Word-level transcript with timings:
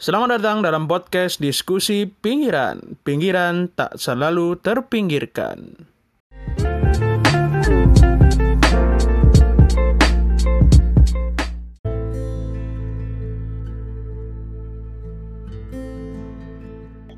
Selamat 0.00 0.40
datang 0.40 0.64
dalam 0.64 0.88
podcast 0.88 1.44
diskusi 1.44 2.08
pinggiran. 2.08 2.96
Pinggiran 3.04 3.68
tak 3.68 4.00
selalu 4.00 4.56
terpinggirkan. 4.56 5.76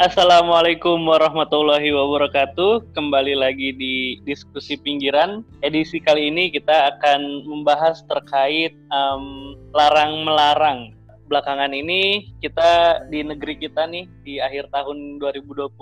Assalamualaikum 0.03 0.99
warahmatullahi 1.07 1.95
wabarakatuh. 1.95 2.91
Kembali 2.99 3.39
lagi 3.39 3.79
di 3.79 4.19
diskusi 4.27 4.75
pinggiran. 4.75 5.47
Edisi 5.63 6.03
kali 6.03 6.35
ini 6.35 6.51
kita 6.51 6.99
akan 6.99 7.47
membahas 7.47 8.03
terkait 8.11 8.75
um, 8.91 9.55
larang 9.71 10.27
melarang 10.27 10.99
belakangan 11.27 11.73
ini 11.73 12.33
kita 12.43 13.03
di 13.09 13.23
negeri 13.23 13.55
kita 13.59 13.87
nih 13.87 14.05
di 14.27 14.39
akhir 14.43 14.69
tahun 14.75 15.23
2020 15.23 15.73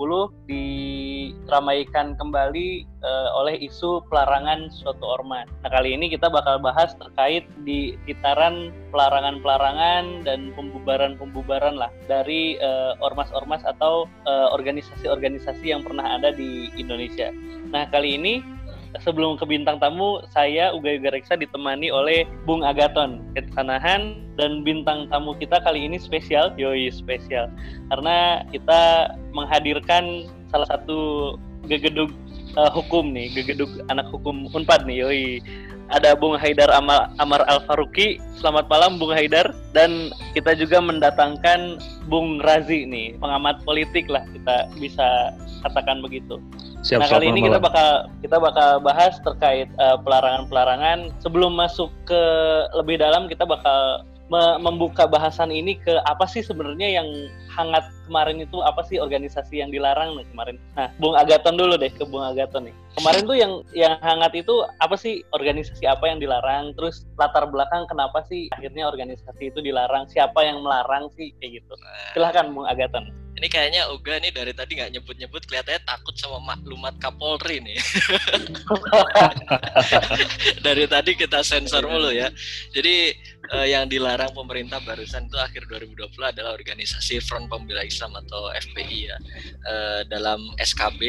diramaikan 0.47 2.13
kembali 2.17 2.85
uh, 3.01 3.29
oleh 3.37 3.57
isu 3.61 4.05
pelarangan 4.07 4.69
suatu 4.71 5.01
ormas. 5.03 5.49
Nah 5.65 5.69
kali 5.73 5.97
ini 5.97 6.09
kita 6.09 6.29
bakal 6.29 6.61
bahas 6.61 6.93
terkait 6.97 7.45
di 7.65 7.97
kitaran 8.05 8.69
pelarangan-pelarangan 8.93 10.27
dan 10.27 10.53
pembubaran-pembubaran 10.53 11.75
lah 11.79 11.89
dari 12.05 12.59
uh, 12.59 12.93
ormas-ormas 12.99 13.63
atau 13.63 14.05
eh, 14.27 14.47
organisasi-organisasi 14.51 15.65
uh, 15.67 15.71
yang 15.77 15.81
pernah 15.81 16.19
ada 16.19 16.35
di 16.35 16.67
Indonesia. 16.75 17.31
Nah 17.71 17.87
kali 17.87 18.19
ini 18.19 18.43
sebelum 18.99 19.39
ke 19.39 19.47
bintang 19.47 19.79
tamu, 19.79 20.19
saya 20.35 20.75
Uga 20.75 20.91
Yuga 20.91 21.15
Reksa 21.15 21.39
ditemani 21.39 21.87
oleh 21.87 22.27
Bung 22.43 22.67
Agaton 22.67 23.23
Ketsanahan 23.37 24.19
dan 24.35 24.67
bintang 24.67 25.07
tamu 25.07 25.31
kita 25.39 25.63
kali 25.63 25.87
ini 25.87 25.95
spesial, 25.95 26.51
yoi 26.59 26.91
spesial, 26.91 27.47
karena 27.87 28.43
kita 28.51 29.13
menghadirkan 29.31 30.27
salah 30.51 30.67
satu 30.67 31.33
gegedug 31.71 32.11
uh, 32.59 32.71
hukum 32.71 33.15
nih, 33.15 33.31
gegedug 33.31 33.71
anak 33.87 34.07
hukum 34.11 34.51
Unpad 34.51 34.83
nih, 34.83 35.07
yoi. 35.07 35.25
Ada 35.91 36.15
Bung 36.15 36.39
Haidar 36.39 36.71
Amal, 36.71 37.11
Amar 37.19 37.43
Al 37.51 37.67
Faruqi. 37.67 38.15
Selamat 38.39 38.71
malam 38.71 38.95
Bung 38.95 39.11
Haidar 39.11 39.51
dan 39.75 40.07
kita 40.31 40.55
juga 40.55 40.79
mendatangkan 40.79 41.83
Bung 42.07 42.39
Razi 42.39 42.87
nih, 42.87 43.19
pengamat 43.19 43.59
politik 43.67 44.07
lah 44.07 44.23
kita 44.31 44.71
bisa 44.79 45.35
katakan 45.67 45.99
begitu. 45.99 46.39
Siap, 46.81 46.97
nah 46.97 47.09
kali 47.13 47.29
ini 47.29 47.45
kita 47.45 47.61
bakal 47.61 48.09
kita 48.25 48.37
bakal 48.41 48.69
bahas 48.81 49.13
terkait 49.21 49.69
eh, 49.69 49.97
pelarangan-pelarangan. 50.01 51.13
Sebelum 51.21 51.53
masuk 51.53 51.93
ke 52.09 52.23
lebih 52.73 52.97
dalam, 52.97 53.29
kita 53.29 53.45
bakal 53.45 54.01
me 54.31 54.55
membuka 54.63 55.03
bahasan 55.11 55.51
ini 55.51 55.75
ke 55.75 55.99
apa 56.07 56.23
sih 56.23 56.39
sebenarnya 56.39 57.03
yang 57.03 57.07
hangat 57.51 57.83
kemarin 58.07 58.39
itu 58.39 58.63
apa 58.63 58.79
sih 58.87 58.95
organisasi 58.95 59.59
yang 59.59 59.75
dilarang 59.75 60.15
nih 60.15 60.23
kemarin. 60.31 60.55
Nah, 60.79 60.87
Bung 61.03 61.19
Agaton 61.19 61.59
dulu 61.59 61.75
deh 61.75 61.91
ke 61.91 62.07
Bung 62.07 62.23
Agaton 62.23 62.71
nih. 62.71 62.75
Kemarin 62.95 63.27
tuh 63.27 63.35
yang 63.35 63.53
yang 63.75 63.99
hangat 63.99 64.31
itu 64.39 64.63
apa 64.79 64.95
sih 64.95 65.19
organisasi 65.35 65.83
apa 65.83 66.07
yang 66.07 66.23
dilarang? 66.23 66.71
Terus 66.79 67.03
latar 67.19 67.43
belakang 67.51 67.83
kenapa 67.91 68.23
sih 68.23 68.47
akhirnya 68.55 68.87
organisasi 68.87 69.51
itu 69.51 69.59
dilarang? 69.59 70.07
Siapa 70.07 70.39
yang 70.47 70.63
melarang 70.63 71.11
sih 71.19 71.35
kayak 71.43 71.59
gitu? 71.59 71.75
Silahkan 72.15 72.55
Bung 72.55 72.65
Agaton. 72.71 73.20
Ini 73.41 73.49
kayaknya 73.49 73.89
Uga 73.89 74.21
nih 74.21 74.29
dari 74.29 74.53
tadi 74.53 74.77
nggak 74.77 74.93
nyebut-nyebut 74.93 75.49
kelihatannya 75.49 75.81
takut 75.81 76.13
sama 76.13 76.37
maklumat 76.53 76.93
Kapolri 77.01 77.57
nih. 77.57 77.73
dari 80.65 80.85
tadi 80.85 81.17
kita 81.17 81.41
sensor 81.41 81.89
mulu 81.89 82.13
ya. 82.13 82.29
Jadi 82.69 83.17
uh, 83.49 83.65
yang 83.65 83.89
dilarang 83.89 84.29
pemerintah 84.37 84.77
barusan 84.85 85.25
itu 85.25 85.41
akhir 85.41 85.65
2020 85.73 86.21
adalah 86.21 86.53
organisasi 86.53 87.17
Front 87.25 87.49
Pembela 87.49 87.81
Islam 87.81 88.13
atau 88.13 88.53
FPI 88.53 89.09
ya. 89.09 89.17
Uh, 89.65 90.01
dalam 90.05 90.37
SKB 90.61 91.01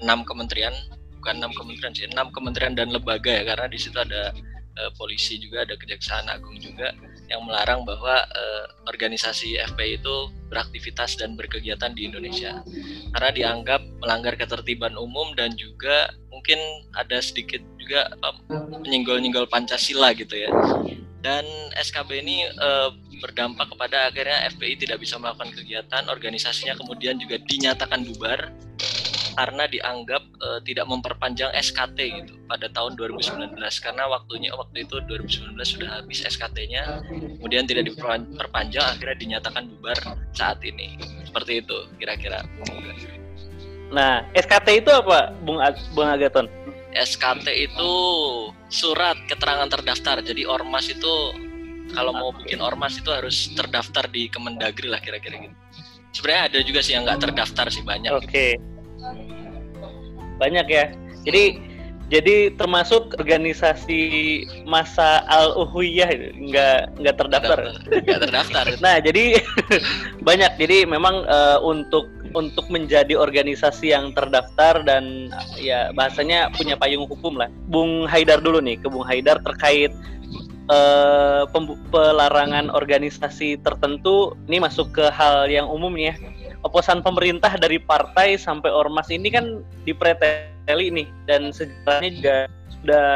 enam 0.00 0.24
kementerian 0.24 0.72
bukan 1.20 1.36
enam 1.36 1.52
kementerian 1.52 1.92
sih 1.92 2.08
enam 2.08 2.32
kementerian 2.32 2.72
dan 2.72 2.88
lembaga 2.88 3.28
ya 3.28 3.44
karena 3.44 3.68
di 3.68 3.76
situ 3.76 3.94
ada 4.00 4.32
uh, 4.80 4.90
polisi 4.96 5.36
juga 5.36 5.68
ada 5.68 5.76
kejaksaan 5.76 6.32
agung 6.32 6.56
juga 6.58 6.96
yang 7.32 7.42
melarang 7.48 7.88
bahwa 7.88 8.20
uh, 8.20 8.64
organisasi 8.86 9.56
FPI 9.72 9.98
itu 10.04 10.16
beraktivitas 10.52 11.16
dan 11.16 11.32
berkegiatan 11.32 11.96
di 11.96 12.04
Indonesia. 12.04 12.60
Karena 13.16 13.30
dianggap 13.32 13.80
melanggar 14.04 14.36
ketertiban 14.36 14.92
umum 15.00 15.32
dan 15.32 15.56
juga 15.56 16.12
mungkin 16.28 16.60
ada 16.92 17.18
sedikit 17.24 17.64
juga 17.80 18.12
menyinggol-nyinggol 18.84 19.48
Pancasila 19.48 20.12
gitu 20.12 20.36
ya. 20.36 20.52
Dan 21.22 21.46
SKB 21.78 22.20
ini 22.20 22.44
uh, 22.58 22.90
berdampak 23.22 23.70
kepada 23.70 24.10
akhirnya 24.10 24.50
FPI 24.52 24.74
tidak 24.82 24.98
bisa 24.98 25.14
melakukan 25.16 25.54
kegiatan 25.54 26.10
organisasinya 26.10 26.74
kemudian 26.74 27.14
juga 27.22 27.38
dinyatakan 27.46 28.02
bubar 28.02 28.50
karena 29.32 29.64
dianggap 29.68 30.22
uh, 30.40 30.60
tidak 30.64 30.86
memperpanjang 30.88 31.50
SKT 31.56 31.98
gitu 32.22 32.34
pada 32.46 32.68
tahun 32.68 32.96
2019 33.00 33.56
karena 33.56 34.04
waktunya 34.08 34.50
waktu 34.52 34.84
itu 34.84 34.96
2019 35.08 35.56
sudah 35.56 35.88
habis 36.00 36.20
SKT-nya 36.24 37.00
kemudian 37.40 37.64
tidak 37.64 37.88
diperpanjang 37.88 38.84
akhirnya 38.84 39.16
dinyatakan 39.16 39.68
bubar 39.68 39.98
saat 40.36 40.60
ini. 40.64 41.00
Seperti 41.24 41.64
itu 41.64 41.76
kira-kira. 41.96 42.44
Nah 43.92 44.24
SKT 44.36 44.84
itu 44.84 44.90
apa 44.92 45.32
Bung 45.44 45.60
Ag 45.60 45.76
Bung 45.96 46.08
Agaton? 46.08 46.48
SKT 46.92 47.48
itu 47.72 47.92
surat 48.68 49.16
keterangan 49.24 49.64
terdaftar. 49.72 50.20
Jadi 50.20 50.44
ormas 50.44 50.92
itu 50.92 51.12
kalau 51.96 52.12
mau 52.12 52.30
bikin 52.36 52.60
ormas 52.60 53.00
itu 53.00 53.08
harus 53.08 53.48
terdaftar 53.56 54.08
di 54.12 54.28
Kemendagri 54.28 54.92
lah 54.92 55.00
kira-kira 55.00 55.40
gitu. 55.40 55.56
Sebenarnya 56.12 56.42
ada 56.52 56.58
juga 56.60 56.80
sih 56.84 56.92
yang 56.92 57.08
nggak 57.08 57.20
terdaftar 57.24 57.72
sih 57.72 57.80
banyak 57.80 58.12
oke. 58.12 58.28
okay. 58.28 58.60
gitu 58.60 58.71
banyak 60.40 60.66
ya. 60.66 60.84
Jadi 61.22 61.72
jadi 62.12 62.52
termasuk 62.60 63.16
organisasi 63.16 64.02
masa 64.68 65.24
al 65.32 65.56
uhuyah 65.56 66.12
nggak 66.36 67.00
nggak 67.00 67.16
terdaftar. 67.16 67.58
Nggak 67.88 68.20
terdaftar. 68.28 68.64
Nah 68.84 69.00
jadi 69.00 69.40
banyak. 70.28 70.52
Jadi 70.60 70.84
memang 70.84 71.24
uh, 71.24 71.56
untuk 71.64 72.12
untuk 72.36 72.68
menjadi 72.68 73.16
organisasi 73.16 73.96
yang 73.96 74.12
terdaftar 74.12 74.84
dan 74.84 75.32
ya 75.56 75.88
bahasanya 75.96 76.52
punya 76.52 76.76
payung 76.76 77.08
hukum 77.08 77.40
lah. 77.40 77.48
Bung 77.72 78.04
Haidar 78.04 78.44
dulu 78.44 78.60
nih 78.60 78.76
ke 78.76 78.92
Bung 78.92 79.08
Haidar 79.08 79.40
terkait 79.40 79.96
uh, 80.68 81.48
pelarangan 81.88 82.68
organisasi 82.68 83.56
tertentu. 83.64 84.36
Ini 84.52 84.60
masuk 84.60 84.92
ke 84.92 85.08
hal 85.08 85.48
yang 85.48 85.64
umum 85.64 85.96
ya 85.96 86.12
oposan 86.62 87.02
pemerintah 87.02 87.54
dari 87.58 87.78
partai 87.82 88.38
sampai 88.38 88.70
ormas 88.70 89.10
ini 89.10 89.28
kan 89.34 89.60
dipreteli 89.82 90.88
nih 90.94 91.08
dan 91.26 91.50
sejarahnya 91.50 92.10
juga 92.14 92.36
sudah 92.82 93.10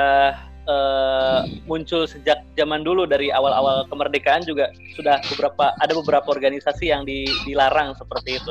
uh, 0.67 1.41
muncul 1.67 2.05
sejak 2.07 2.43
zaman 2.59 2.83
dulu 2.83 3.07
dari 3.07 3.31
awal-awal 3.31 3.87
kemerdekaan 3.91 4.43
juga 4.47 4.71
sudah 4.95 5.23
beberapa 5.35 5.73
ada 5.81 5.93
beberapa 5.95 6.29
organisasi 6.31 6.91
yang 6.91 7.07
di, 7.07 7.27
dilarang 7.47 7.95
seperti 7.97 8.39
itu. 8.39 8.51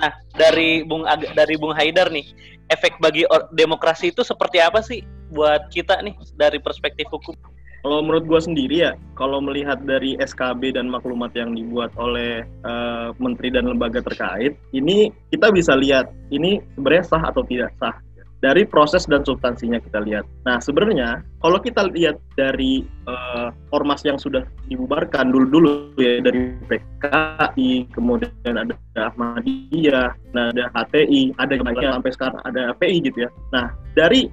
Nah, 0.00 0.10
dari 0.38 0.86
Bung 0.86 1.04
Ag 1.04 1.36
dari 1.36 1.58
Bung 1.60 1.76
Haidar 1.76 2.08
nih, 2.08 2.24
efek 2.72 2.96
bagi 3.02 3.28
demokrasi 3.52 4.14
itu 4.14 4.24
seperti 4.24 4.62
apa 4.62 4.80
sih 4.80 5.04
buat 5.28 5.68
kita 5.68 6.00
nih 6.00 6.16
dari 6.38 6.56
perspektif 6.62 7.10
hukum? 7.12 7.36
Kalau 7.82 7.98
menurut 7.98 8.24
gue 8.30 8.40
sendiri 8.40 8.76
ya, 8.86 8.92
kalau 9.18 9.42
melihat 9.42 9.82
dari 9.82 10.14
SKB 10.22 10.78
dan 10.78 10.86
maklumat 10.86 11.34
yang 11.34 11.50
dibuat 11.50 11.90
oleh 11.98 12.46
uh, 12.62 13.10
menteri 13.18 13.50
dan 13.50 13.66
lembaga 13.66 13.98
terkait, 13.98 14.54
ini 14.70 15.10
kita 15.34 15.50
bisa 15.50 15.74
lihat 15.74 16.14
ini 16.30 16.62
sebenarnya 16.78 17.04
sah 17.10 17.22
atau 17.26 17.42
tidak 17.42 17.74
sah 17.82 17.98
dari 18.42 18.66
proses 18.66 19.06
dan 19.06 19.22
substansinya 19.22 19.78
kita 19.78 20.02
lihat. 20.02 20.26
Nah 20.42 20.58
sebenarnya 20.58 21.22
kalau 21.38 21.62
kita 21.62 21.86
lihat 21.94 22.18
dari 22.34 22.82
uh, 23.06 23.54
ormas 23.70 24.02
yang 24.02 24.18
sudah 24.18 24.42
dibubarkan 24.66 25.30
dulu-dulu 25.30 25.94
ya 25.94 26.18
dari 26.18 26.50
PKI, 26.66 27.86
kemudian 27.94 28.54
ada 28.58 28.74
Ahmadiyah, 28.98 30.10
nah 30.34 30.50
ada 30.50 30.74
HTI, 30.74 31.38
ada 31.38 31.54
yang 31.54 31.94
sampai 32.02 32.12
sekarang 32.14 32.42
ada 32.42 32.74
API 32.74 32.98
gitu 33.06 33.26
ya. 33.26 33.30
Nah 33.54 33.70
dari 33.94 34.26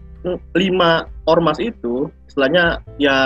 lima 0.56 1.08
ormas 1.28 1.58
itu 1.62 2.12
istilahnya 2.28 2.84
ya 3.00 3.18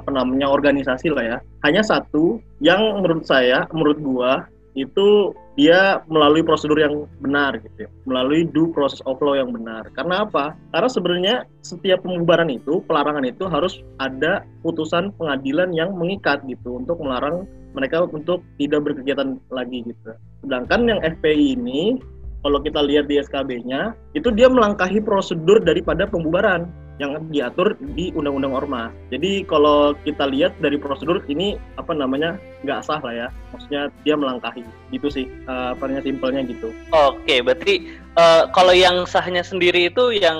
apa 0.00 0.10
namanya 0.10 0.48
organisasi 0.48 1.12
lah 1.12 1.24
ya. 1.24 1.38
Hanya 1.62 1.84
satu 1.84 2.40
yang 2.64 3.04
menurut 3.04 3.28
saya 3.28 3.68
menurut 3.70 3.98
gua 4.00 4.32
itu 4.72 5.36
dia 5.52 6.00
melalui 6.08 6.40
prosedur 6.40 6.80
yang 6.80 7.04
benar 7.20 7.60
gitu 7.60 7.84
ya. 7.84 7.90
melalui 8.08 8.48
due 8.48 8.72
process 8.72 9.04
of 9.04 9.20
law 9.20 9.36
yang 9.36 9.52
benar. 9.52 9.84
Karena 9.92 10.24
apa? 10.24 10.56
Karena 10.72 10.88
sebenarnya 10.88 11.34
setiap 11.60 12.00
pembubaran 12.00 12.48
itu 12.48 12.80
pelarangan 12.88 13.28
itu 13.28 13.44
harus 13.44 13.84
ada 14.00 14.48
putusan 14.64 15.12
pengadilan 15.20 15.76
yang 15.76 15.92
mengikat 15.92 16.40
gitu 16.48 16.80
untuk 16.80 16.96
melarang 17.04 17.44
mereka 17.76 18.04
untuk 18.08 18.40
tidak 18.56 18.80
berkegiatan 18.84 19.36
lagi 19.52 19.84
gitu. 19.84 20.16
Sedangkan 20.44 20.88
yang 20.88 21.00
FPI 21.04 21.56
ini 21.56 22.00
kalau 22.42 22.58
kita 22.58 22.82
lihat 22.82 23.06
di 23.06 23.22
SKB-nya, 23.22 23.94
itu 24.18 24.28
dia 24.34 24.50
melangkahi 24.50 24.98
prosedur 25.00 25.62
daripada 25.62 26.04
pembubaran. 26.10 26.66
yang 27.00 27.18
diatur 27.32 27.74
di 27.98 28.14
Undang-Undang 28.14 28.52
Ormas. 28.52 28.92
Jadi 29.10 29.42
kalau 29.48 29.96
kita 30.06 30.28
lihat 30.28 30.54
dari 30.62 30.78
prosedur 30.78 31.24
ini 31.26 31.58
apa 31.74 31.96
namanya 31.96 32.36
nggak 32.62 32.84
sah 32.86 33.02
lah 33.02 33.10
ya, 33.10 33.28
maksudnya 33.50 33.90
dia 34.06 34.14
melangkahi 34.14 34.62
gitu 34.94 35.08
sih, 35.10 35.26
uh, 35.50 35.74
apa 35.74 35.88
namanya 35.88 36.04
simpelnya 36.06 36.40
gitu. 36.46 36.68
Oke, 36.94 37.42
berarti 37.42 37.98
uh, 38.14 38.46
kalau 38.54 38.70
yang 38.70 39.02
sahnya 39.08 39.42
sendiri 39.42 39.90
itu 39.90 40.14
yang 40.14 40.38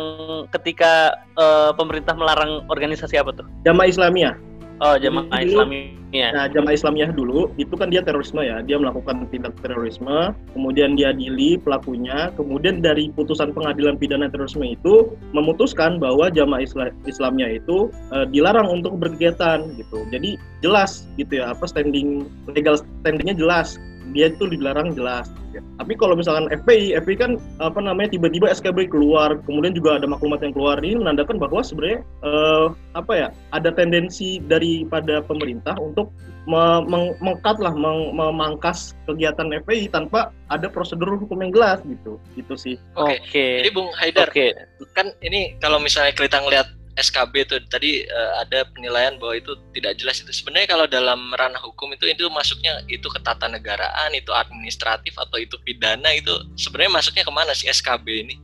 ketika 0.54 1.18
uh, 1.34 1.74
pemerintah 1.74 2.14
melarang 2.14 2.62
organisasi 2.70 3.18
apa 3.18 3.34
tuh? 3.34 3.46
Jamaah 3.66 3.90
Islamiyah. 3.90 4.51
Oh, 4.82 4.98
jamaah 4.98 5.46
Islamiyah. 5.46 6.34
Nah, 6.34 6.50
jamaah 6.50 6.74
Islamiyah 6.74 7.14
dulu 7.14 7.54
itu 7.54 7.70
kan 7.78 7.86
dia 7.86 8.02
terorisme 8.02 8.42
ya, 8.42 8.66
dia 8.66 8.82
melakukan 8.82 9.30
tindak 9.30 9.54
terorisme, 9.62 10.34
kemudian 10.58 10.98
dia 10.98 11.14
diadili 11.14 11.54
pelakunya, 11.54 12.34
kemudian 12.34 12.82
dari 12.82 13.06
putusan 13.14 13.54
pengadilan 13.54 13.94
pidana 13.94 14.26
terorisme 14.26 14.66
itu 14.66 15.14
memutuskan 15.30 16.02
bahwa 16.02 16.34
jamaah 16.34 16.66
Islam 16.66 16.90
Islamiyah 17.06 17.62
itu 17.62 17.94
uh, 18.10 18.26
dilarang 18.26 18.82
untuk 18.82 18.98
berkegiatan 18.98 19.70
gitu. 19.78 20.02
Jadi 20.10 20.34
jelas 20.66 21.06
gitu 21.14 21.38
ya, 21.38 21.54
apa 21.54 21.62
standing 21.70 22.26
legal 22.50 22.82
standingnya 23.06 23.38
jelas 23.38 23.78
dia 24.12 24.28
itu 24.30 24.44
dilarang 24.48 24.92
jelas. 24.92 25.28
Ya. 25.52 25.60
Tapi 25.80 25.96
kalau 26.00 26.16
misalkan 26.16 26.48
FPI, 26.48 26.96
FPI 27.04 27.16
kan 27.20 27.32
apa 27.60 27.80
namanya 27.80 28.16
tiba-tiba 28.16 28.48
SKB 28.52 28.88
keluar, 28.88 29.36
kemudian 29.44 29.76
juga 29.76 30.00
ada 30.00 30.08
maklumat 30.08 30.40
yang 30.40 30.52
keluar 30.56 30.80
ini 30.80 30.96
menandakan 30.96 31.36
bahwa 31.36 31.60
sebenarnya 31.60 32.00
uh, 32.24 32.72
apa 32.96 33.12
ya 33.12 33.28
ada 33.52 33.68
tendensi 33.72 34.40
daripada 34.44 35.20
pemerintah 35.24 35.76
untuk 35.76 36.12
mengkat 37.22 37.62
lah, 37.62 37.70
memangkas 38.10 38.98
kegiatan 39.06 39.46
FPI 39.62 39.94
tanpa 39.94 40.34
ada 40.50 40.66
prosedur 40.66 41.14
hukum 41.14 41.38
yang 41.38 41.54
jelas 41.54 41.78
gitu, 41.86 42.18
gitu 42.34 42.54
sih. 42.58 42.76
Oke. 42.98 43.14
Okay. 43.14 43.18
Okay. 43.30 43.52
Jadi 43.62 43.70
Bung 43.70 43.90
Haidar, 43.94 44.28
okay. 44.28 44.50
kan 44.92 45.14
ini 45.22 45.54
kalau 45.62 45.78
misalnya 45.78 46.10
kita 46.10 46.42
ngelihat 46.42 46.66
SKB 47.00 47.48
itu 47.48 47.56
tadi 47.72 48.04
uh, 48.04 48.44
ada 48.44 48.68
penilaian 48.76 49.16
bahwa 49.16 49.40
itu 49.40 49.56
tidak 49.72 49.96
jelas 49.96 50.20
itu 50.20 50.28
sebenarnya 50.28 50.68
kalau 50.76 50.84
dalam 50.84 51.32
ranah 51.40 51.60
hukum 51.64 51.88
itu 51.96 52.04
itu 52.04 52.28
masuknya 52.28 52.84
itu 52.92 53.08
ketatanegaraan 53.08 54.12
itu 54.12 54.28
administratif 54.32 55.16
atau 55.16 55.40
itu 55.40 55.56
pidana 55.64 56.12
itu 56.12 56.32
sebenarnya 56.60 57.00
masuknya 57.00 57.24
ke 57.24 57.32
mana 57.32 57.52
sih 57.56 57.68
SKB 57.72 58.06
ini? 58.28 58.36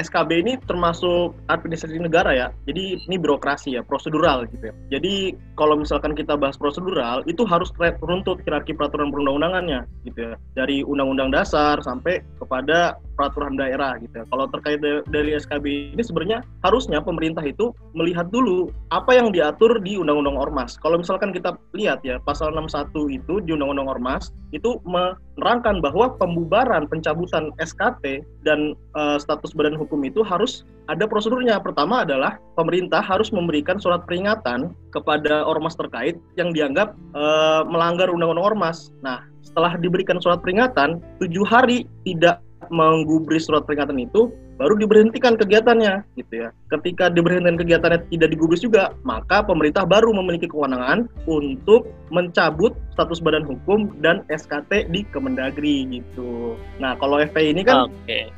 SKB 0.00 0.30
ini 0.40 0.52
termasuk 0.64 1.36
administrasi 1.52 2.00
negara 2.00 2.32
ya. 2.32 2.48
Jadi 2.64 3.04
ini 3.04 3.16
birokrasi 3.20 3.76
ya, 3.76 3.84
prosedural 3.84 4.48
gitu 4.48 4.72
ya. 4.72 4.74
Jadi 4.96 5.36
kalau 5.60 5.76
misalkan 5.76 6.16
kita 6.16 6.40
bahas 6.40 6.56
prosedural, 6.56 7.20
itu 7.28 7.44
harus 7.44 7.68
runtut 8.00 8.40
hierarki 8.48 8.72
peraturan 8.72 9.12
perundang-undangannya 9.12 9.84
gitu 10.08 10.32
ya. 10.32 10.34
Dari 10.56 10.80
undang-undang 10.80 11.28
dasar 11.28 11.76
sampai 11.84 12.24
kepada 12.40 12.96
peraturan 13.20 13.60
daerah 13.60 14.00
gitu 14.00 14.24
ya. 14.24 14.24
Kalau 14.32 14.48
terkait 14.48 14.80
dari 15.12 15.36
SKB 15.36 15.92
ini 15.92 16.00
sebenarnya 16.00 16.40
harusnya 16.64 17.04
pemerintah 17.04 17.44
itu 17.44 17.76
melihat 17.92 18.32
dulu 18.32 18.72
apa 18.88 19.12
yang 19.12 19.28
diatur 19.28 19.76
di 19.84 20.00
Undang-Undang 20.00 20.40
Ormas. 20.40 20.80
Kalau 20.80 20.96
misalkan 20.96 21.36
kita 21.36 21.60
lihat 21.76 22.00
ya 22.00 22.16
pasal 22.24 22.56
61 22.56 23.20
itu 23.20 23.44
di 23.44 23.52
Undang-Undang 23.52 24.00
Ormas 24.00 24.32
itu 24.56 24.80
menerangkan 24.88 25.84
bahwa 25.84 26.16
pembubaran 26.16 26.88
pencabutan 26.88 27.52
SKT 27.60 28.24
dan 28.48 28.72
uh, 28.96 29.20
status 29.20 29.52
badan 29.52 29.76
hukum 29.76 30.00
itu 30.08 30.24
harus 30.24 30.64
ada 30.88 31.04
prosedurnya. 31.04 31.60
Pertama 31.60 32.06
adalah 32.06 32.40
pemerintah 32.56 33.02
harus 33.04 33.28
memberikan 33.34 33.76
surat 33.76 34.06
peringatan 34.08 34.72
kepada 34.94 35.44
ormas 35.44 35.76
terkait 35.76 36.16
yang 36.40 36.54
dianggap 36.54 36.96
uh, 37.12 37.66
melanggar 37.66 38.08
Undang-Undang 38.08 38.56
Ormas. 38.56 38.94
Nah, 39.04 39.26
setelah 39.44 39.76
diberikan 39.76 40.22
surat 40.22 40.40
peringatan, 40.40 41.02
tujuh 41.18 41.44
hari 41.44 41.84
tidak 42.06 42.40
menggubris 42.70 43.50
surat 43.50 43.66
peringatan 43.66 43.98
itu 43.98 44.30
baru 44.60 44.76
diberhentikan 44.76 45.40
kegiatannya 45.40 46.04
gitu 46.20 46.44
ya. 46.44 46.48
Ketika 46.68 47.08
diberhentikan 47.08 47.56
kegiatannya 47.56 48.04
tidak 48.12 48.28
digubris 48.36 48.60
juga, 48.60 48.92
maka 49.08 49.40
pemerintah 49.40 49.88
baru 49.88 50.12
memiliki 50.12 50.46
kewenangan 50.52 51.08
untuk 51.24 51.88
mencabut 52.12 52.76
status 52.92 53.24
badan 53.24 53.48
hukum 53.48 53.96
dan 54.04 54.20
SKT 54.28 54.92
di 54.92 55.08
Kemendagri 55.08 55.88
gitu. 55.88 56.60
Nah, 56.76 56.92
kalau 57.00 57.16
FPI 57.18 57.56
ini 57.56 57.64
kan 57.64 57.88
okay. 57.88 58.28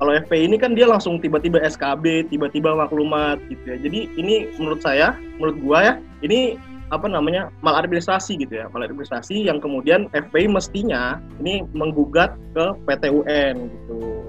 Kalau 0.00 0.16
FPI 0.16 0.48
ini 0.48 0.56
kan 0.56 0.72
dia 0.72 0.88
langsung 0.88 1.20
tiba-tiba 1.20 1.60
SKB, 1.60 2.32
tiba-tiba 2.32 2.72
maklumat 2.72 3.36
gitu 3.52 3.64
ya. 3.68 3.76
Jadi 3.76 4.08
ini 4.16 4.48
menurut 4.56 4.80
saya, 4.80 5.12
menurut 5.36 5.56
gua 5.60 5.78
ya, 5.84 5.94
ini 6.24 6.56
apa 6.90 7.06
namanya 7.06 7.54
maladministrasi 7.62 8.34
gitu 8.34 8.50
ya 8.50 8.66
maladministrasi 8.74 9.46
yang 9.46 9.62
kemudian 9.62 10.10
FPI 10.10 10.50
mestinya 10.50 11.22
ini 11.38 11.62
menggugat 11.70 12.34
ke 12.54 12.64
PT 12.86 13.14
UN 13.14 13.70
gitu. 13.70 14.26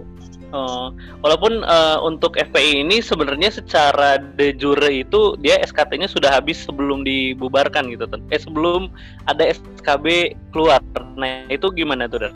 Oh, 0.51 0.91
walaupun 1.23 1.63
uh, 1.63 2.03
untuk 2.03 2.35
FPI 2.35 2.83
ini 2.83 3.00
sebenarnya 3.00 3.56
secara 3.56 4.19
de 4.19 4.51
jure 4.51 4.91
itu 4.91 5.39
dia 5.39 5.56
SKT-nya 5.63 6.12
sudah 6.12 6.27
habis 6.27 6.59
sebelum 6.68 7.07
dibubarkan 7.07 7.88
gitu, 7.88 8.03
Eh 8.35 8.39
sebelum 8.39 8.91
ada 9.31 9.47
SKB 9.47 10.35
keluar. 10.51 10.83
Nah 11.15 11.47
itu 11.47 11.71
gimana 11.71 12.12
tuh, 12.12 12.27
Dan? 12.27 12.35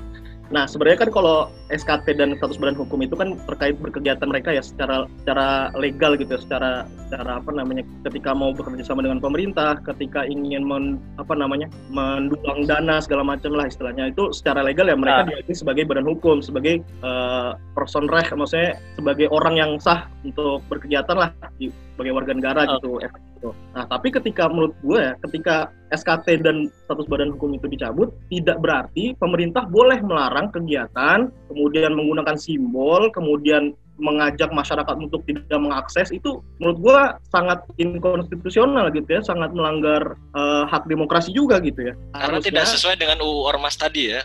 Nah, 0.54 0.70
sebenarnya 0.70 1.08
kan 1.08 1.10
kalau 1.10 1.50
SKT 1.74 2.22
dan 2.22 2.38
status 2.38 2.62
badan 2.62 2.78
hukum 2.78 3.02
itu 3.02 3.18
kan 3.18 3.34
terkait 3.50 3.74
berkegiatan 3.82 4.30
mereka 4.30 4.54
ya 4.54 4.62
secara 4.62 5.10
secara 5.26 5.74
legal 5.74 6.14
gitu, 6.14 6.38
ya, 6.38 6.42
secara 6.42 6.72
secara 7.10 7.42
apa 7.42 7.50
namanya 7.50 7.82
ketika 8.06 8.38
mau 8.38 8.54
bekerja 8.54 8.86
sama 8.86 9.02
dengan 9.02 9.18
pemerintah, 9.18 9.82
ketika 9.82 10.22
ingin 10.30 10.62
men, 10.62 11.02
apa 11.18 11.34
namanya 11.34 11.66
mendulang 11.90 12.70
dana 12.70 13.02
segala 13.02 13.26
macam 13.26 13.58
lah 13.58 13.66
istilahnya 13.66 14.14
itu 14.14 14.30
secara 14.30 14.62
legal 14.62 14.86
ya 14.86 14.94
mereka 14.94 15.26
ah. 15.26 15.28
diakui 15.34 15.56
sebagai 15.58 15.90
badan 15.90 16.06
hukum, 16.06 16.46
sebagai 16.46 16.86
uh, 17.02 17.58
person 17.74 18.06
reh, 18.06 18.26
maksudnya 18.38 18.78
sebagai 18.94 19.28
orang 19.34 19.58
yang 19.58 19.72
sah 19.82 20.06
untuk 20.22 20.62
berkegiatan 20.70 21.18
lah 21.18 21.34
sebagai 21.96 22.14
warga 22.14 22.34
negara 22.38 22.62
okay. 22.70 22.74
gitu 22.78 22.92
gitu. 23.46 23.78
Nah, 23.78 23.86
tapi 23.86 24.08
ketika 24.10 24.50
menurut 24.50 24.74
gue 24.82 24.98
ya, 24.98 25.14
ketika 25.22 25.70
SKT 25.94 26.42
dan 26.42 26.74
status 26.86 27.06
badan 27.06 27.38
hukum 27.38 27.54
itu 27.54 27.70
dicabut, 27.70 28.10
tidak 28.34 28.58
berarti 28.64 29.14
pemerintah 29.22 29.70
boleh 29.70 30.02
melarang 30.02 30.50
kegiatan, 30.50 31.30
kemudian 31.52 31.94
menggunakan 31.94 32.36
simbol, 32.40 33.14
kemudian 33.14 33.78
mengajak 33.96 34.52
masyarakat 34.52 34.96
untuk 35.00 35.24
tidak 35.24 35.56
mengakses 35.56 36.12
itu 36.12 36.44
menurut 36.60 36.78
gue 36.84 37.00
sangat 37.32 37.64
inkonstitusional 37.80 38.92
gitu 38.92 39.08
ya, 39.08 39.22
sangat 39.24 39.56
melanggar 39.56 40.20
uh, 40.36 40.68
hak 40.68 40.84
demokrasi 40.90 41.32
juga 41.32 41.62
gitu 41.64 41.92
ya. 41.92 41.94
Karena 42.12 42.42
Harusnya, 42.42 42.50
tidak 42.52 42.66
sesuai 42.76 42.96
dengan 43.00 43.24
UU 43.24 43.40
Ormas 43.48 43.80
tadi 43.80 44.12
ya 44.12 44.22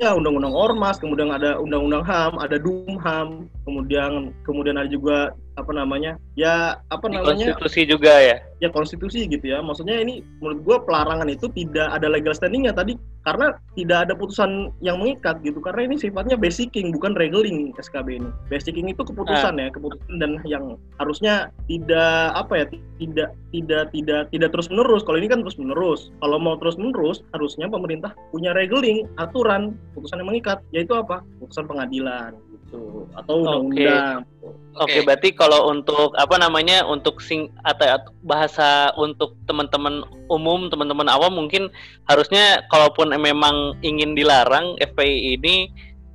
ya 0.00 0.16
undang-undang 0.16 0.56
ormas 0.56 0.96
kemudian 0.96 1.28
ada 1.28 1.60
undang-undang 1.60 2.00
ham 2.08 2.40
ada 2.40 2.56
dumham 2.56 3.52
kemudian 3.68 4.32
kemudian 4.48 4.80
ada 4.80 4.88
juga 4.88 5.36
apa 5.60 5.72
namanya 5.76 6.16
ya 6.34 6.80
apa 6.88 7.06
namanya? 7.06 7.52
konstitusi 7.52 7.84
juga 7.84 8.12
ya? 8.20 8.36
Ya 8.58 8.68
konstitusi 8.72 9.28
gitu 9.28 9.44
ya. 9.44 9.60
Maksudnya 9.60 10.00
ini 10.00 10.24
menurut 10.40 10.60
gue 10.64 10.76
pelarangan 10.88 11.28
itu 11.28 11.46
tidak 11.52 11.88
ada 11.92 12.08
legal 12.08 12.32
standingnya 12.32 12.72
tadi 12.72 12.96
karena 13.24 13.52
tidak 13.76 14.08
ada 14.08 14.14
putusan 14.16 14.72
yang 14.80 14.96
mengikat 15.00 15.40
gitu 15.44 15.60
karena 15.60 15.92
ini 15.92 15.96
sifatnya 16.00 16.40
basicing 16.40 16.88
bukan 16.96 17.12
regeling 17.16 17.76
SKB 17.76 18.20
ini. 18.20 18.30
Basicing 18.48 18.88
itu 18.88 19.02
keputusan 19.04 19.60
ah. 19.60 19.62
ya 19.64 19.68
keputusan 19.72 20.16
dan 20.16 20.40
yang 20.48 20.80
harusnya 20.96 21.52
tidak 21.68 22.32
apa 22.32 22.64
ya 22.64 22.64
tidak 23.00 23.28
tidak 23.52 23.84
tidak 23.92 24.22
tidak 24.32 24.48
terus 24.52 24.68
menerus 24.72 25.04
kalau 25.04 25.20
ini 25.20 25.28
kan 25.28 25.44
terus 25.44 25.60
menerus 25.60 26.08
kalau 26.24 26.40
mau 26.40 26.56
terus 26.56 26.80
menerus 26.80 27.20
harusnya 27.36 27.68
pemerintah 27.68 28.16
punya 28.32 28.56
regeling 28.56 29.04
aturan 29.20 29.76
putusan 29.92 30.24
yang 30.24 30.28
mengikat. 30.32 30.58
Yaitu 30.72 30.96
apa? 30.96 31.20
Putusan 31.40 31.68
pengadilan 31.68 32.32
gitu. 32.70 33.04
Atau 33.18 33.42
undang-undang. 33.42 34.22
Oke, 34.40 34.54
okay. 34.78 34.84
okay, 34.86 35.00
berarti 35.02 35.28
kalau 35.34 35.68
untuk 35.68 36.14
apa 36.16 36.38
namanya 36.38 36.86
untuk 36.86 37.18
sing 37.18 37.50
atau 37.66 37.98
bahasa 38.22 38.94
untuk 38.94 39.34
teman-teman 39.50 40.06
umum, 40.30 40.70
teman-teman 40.70 41.10
awam 41.10 41.34
mungkin 41.34 41.68
harusnya 42.06 42.62
kalaupun 42.70 43.10
memang 43.10 43.76
ingin 43.82 44.14
dilarang 44.14 44.78
FPI 44.78 45.36
ini 45.36 45.68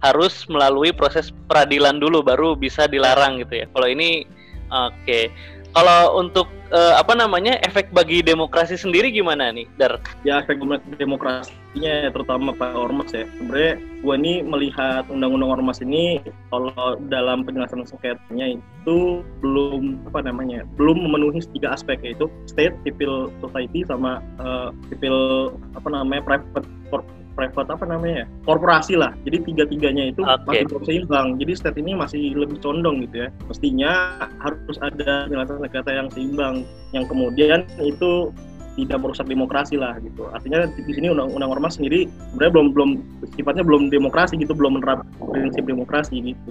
harus 0.03 0.45
melalui 0.47 0.93
proses 0.95 1.33
peradilan 1.51 1.99
dulu 1.99 2.21
baru 2.23 2.55
bisa 2.55 2.87
dilarang 2.87 3.43
gitu 3.43 3.63
ya. 3.63 3.65
Kalau 3.75 3.87
ini 3.91 4.23
oke. 4.71 4.95
Okay. 5.03 5.27
Kalau 5.75 6.23
untuk 6.23 6.47
uh, 6.71 6.95
apa 6.95 7.19
namanya 7.19 7.59
efek 7.67 7.91
bagi 7.91 8.23
demokrasi 8.23 8.79
sendiri 8.79 9.11
gimana 9.11 9.51
nih, 9.51 9.67
Dar? 9.75 9.99
Ya 10.23 10.39
efek 10.39 10.55
demokrasinya 11.75 12.13
terutama 12.13 12.49
Pak 12.55 12.71
Ormas 12.75 13.11
ya. 13.11 13.25
Sebenarnya 13.37 13.73
gue 14.01 14.15
ini 14.15 14.33
melihat 14.43 15.03
undang-undang 15.11 15.51
Ormas 15.59 15.79
ini 15.83 16.21
kalau 16.49 16.95
dalam 17.11 17.43
penyelesaian 17.43 17.85
sengketanya 17.85 18.59
itu 18.59 19.21
belum 19.43 20.07
apa 20.07 20.23
namanya 20.23 20.63
belum 20.79 21.03
memenuhi 21.09 21.43
tiga 21.51 21.75
aspek 21.75 21.99
yaitu 22.03 22.31
state, 22.47 22.75
civil 22.87 23.31
society 23.43 23.83
sama 23.83 24.23
uh, 24.39 24.71
civil 24.93 25.51
apa 25.75 25.87
namanya 25.91 26.21
private 26.23 26.67
private 27.35 27.67
apa 27.67 27.83
namanya 27.83 28.23
ya 28.23 28.27
korporasi 28.47 28.95
lah 28.95 29.11
jadi 29.27 29.43
tiga 29.43 29.63
tiganya 29.67 30.07
itu 30.07 30.23
okay. 30.23 30.63
masih 30.63 30.79
seimbang 30.87 31.35
jadi 31.35 31.51
state 31.51 31.77
ini 31.83 31.91
masih 31.91 32.31
lebih 32.31 32.63
condong 32.63 33.03
gitu 33.03 33.27
ya 33.27 33.29
mestinya 33.51 33.91
harus 34.39 34.77
ada 34.79 35.27
penyelesaian 35.27 35.59
negara 35.59 35.91
yang 35.91 36.07
seimbang 36.15 36.55
yang 36.95 37.03
kemudian 37.11 37.67
itu 37.83 38.31
tidak 38.75 38.99
merusak 38.99 39.25
demokrasi 39.27 39.79
lah 39.79 39.95
gitu 40.03 40.27
artinya 40.35 40.67
di 40.67 40.91
sini 40.91 41.11
undang-undang 41.11 41.51
ormas 41.51 41.79
sendiri 41.79 42.11
sebenarnya 42.35 42.53
belum 42.53 42.67
belum 42.75 42.89
sifatnya 43.39 43.63
belum 43.63 43.81
demokrasi 43.87 44.35
gitu 44.39 44.51
belum 44.51 44.79
menerapkan 44.79 45.07
prinsip 45.31 45.63
demokrasi 45.63 46.35
gitu 46.35 46.49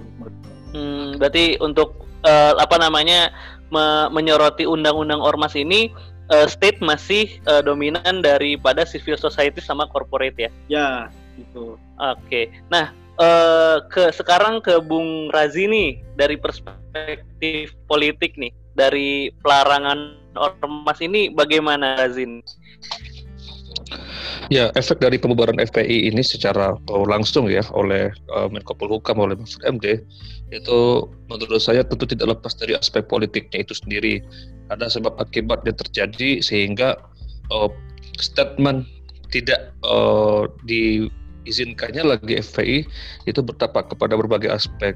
hmm, 0.73 1.21
berarti 1.21 1.61
untuk 1.61 2.05
uh, 2.25 2.57
apa 2.57 2.81
namanya 2.81 3.29
me 3.69 4.09
menyoroti 4.13 4.65
undang-undang 4.65 5.21
ormas 5.21 5.53
ini 5.57 5.89
uh, 6.29 6.47
state 6.49 6.81
masih 6.81 7.29
uh, 7.45 7.61
dominan 7.61 8.21
daripada 8.21 8.85
civil 8.85 9.17
society 9.17 9.61
sama 9.61 9.89
corporate 9.89 10.37
ya. 10.37 10.49
Ya, 10.69 10.89
gitu. 11.37 11.77
Oke. 11.97 12.21
Okay. 12.25 12.45
Nah, 12.69 12.93
uh, 13.21 13.83
ke 13.89 14.09
sekarang 14.13 14.61
ke 14.61 14.77
Bung 14.81 15.29
Razi 15.33 15.69
nih 15.69 16.01
dari 16.17 16.37
perspektif 16.39 17.73
politik 17.85 18.37
nih, 18.37 18.53
dari 18.73 19.29
pelarangan 19.41 20.24
ormas 20.37 20.99
ini 21.01 21.31
bagaimana 21.31 21.99
Razin? 21.99 22.43
Ya, 24.53 24.69
efek 24.77 25.01
dari 25.01 25.17
pembubaran 25.17 25.57
FPI 25.57 26.13
ini 26.13 26.21
secara 26.21 26.77
langsung 27.09 27.49
ya 27.49 27.65
oleh 27.73 28.13
uh, 28.29 28.45
Menko 28.45 28.77
Polhukam 28.77 29.17
oleh 29.17 29.33
Mahfud 29.33 29.61
MD 29.65 30.05
itu 30.53 30.79
menurut 31.25 31.57
saya 31.57 31.81
tentu 31.81 32.05
tidak 32.05 32.37
lepas 32.37 32.53
dari 32.53 32.77
aspek 32.77 33.09
politiknya 33.09 33.65
itu 33.65 33.73
sendiri. 33.73 34.21
Ada 34.69 34.97
sebab 34.97 35.17
akibat 35.17 35.65
yang 35.65 35.77
terjadi 35.77 36.41
sehingga 36.45 36.97
uh, 37.49 37.69
statement 38.21 38.85
tidak 39.33 39.73
uh, 39.81 40.45
diizinkannya 40.69 42.05
lagi 42.05 42.37
FPI 42.37 42.77
itu 43.25 43.39
bertapak 43.41 43.89
kepada 43.93 44.13
berbagai 44.13 44.53
aspek. 44.53 44.93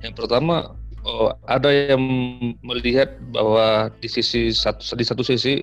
Yang 0.00 0.24
pertama 0.24 0.72
uh, 1.06 1.30
ada 1.46 1.70
yang 1.70 2.02
melihat 2.60 3.14
bahwa 3.30 3.88
di 4.02 4.10
sisi 4.10 4.50
satu 4.50 4.82
di 4.98 5.04
satu 5.06 5.22
sisi 5.22 5.62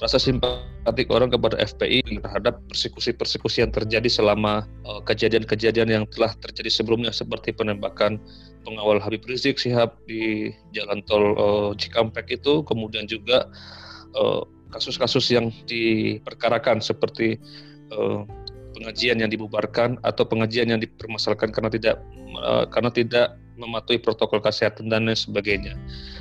rasa 0.00 0.18
simpatik 0.18 1.08
orang 1.14 1.30
kepada 1.30 1.54
FPI 1.62 2.20
terhadap 2.24 2.58
persekusi-persekusi 2.66 3.62
yang 3.62 3.70
terjadi 3.70 4.08
selama 4.10 4.66
uh, 4.82 5.00
kejadian-kejadian 5.04 5.88
uh, 5.88 5.94
yang 6.00 6.04
telah 6.10 6.34
terjadi 6.42 6.70
sebelumnya 6.72 7.14
seperti 7.14 7.54
penembakan 7.54 8.18
pengawal 8.66 8.98
Habib 8.98 9.22
Rizik 9.26 9.58
Sihab 9.62 9.94
di 10.10 10.50
jalan 10.74 11.02
tol 11.06 11.38
uh, 11.38 11.70
Cikampek 11.78 12.34
itu, 12.34 12.66
kemudian 12.66 13.06
juga 13.06 13.46
uh, 14.18 14.42
kasus-kasus 14.74 15.30
uh, 15.30 15.32
yang 15.38 15.46
diperkarakan 15.70 16.82
seperti 16.82 17.38
uh, 17.94 18.26
pengajian 18.74 19.22
yang 19.22 19.30
dibubarkan 19.30 20.00
atau 20.02 20.24
pengajian 20.26 20.72
yang 20.72 20.80
dipermasalahkan 20.80 21.52
karena 21.52 21.70
tidak 21.70 21.96
uh, 22.42 22.64
karena 22.66 22.90
tidak 22.90 23.38
mematuhi 23.56 24.00
protokol 24.00 24.40
kesehatan 24.40 24.88
dan 24.88 25.08
lain 25.08 25.18
sebagainya. 25.18 25.76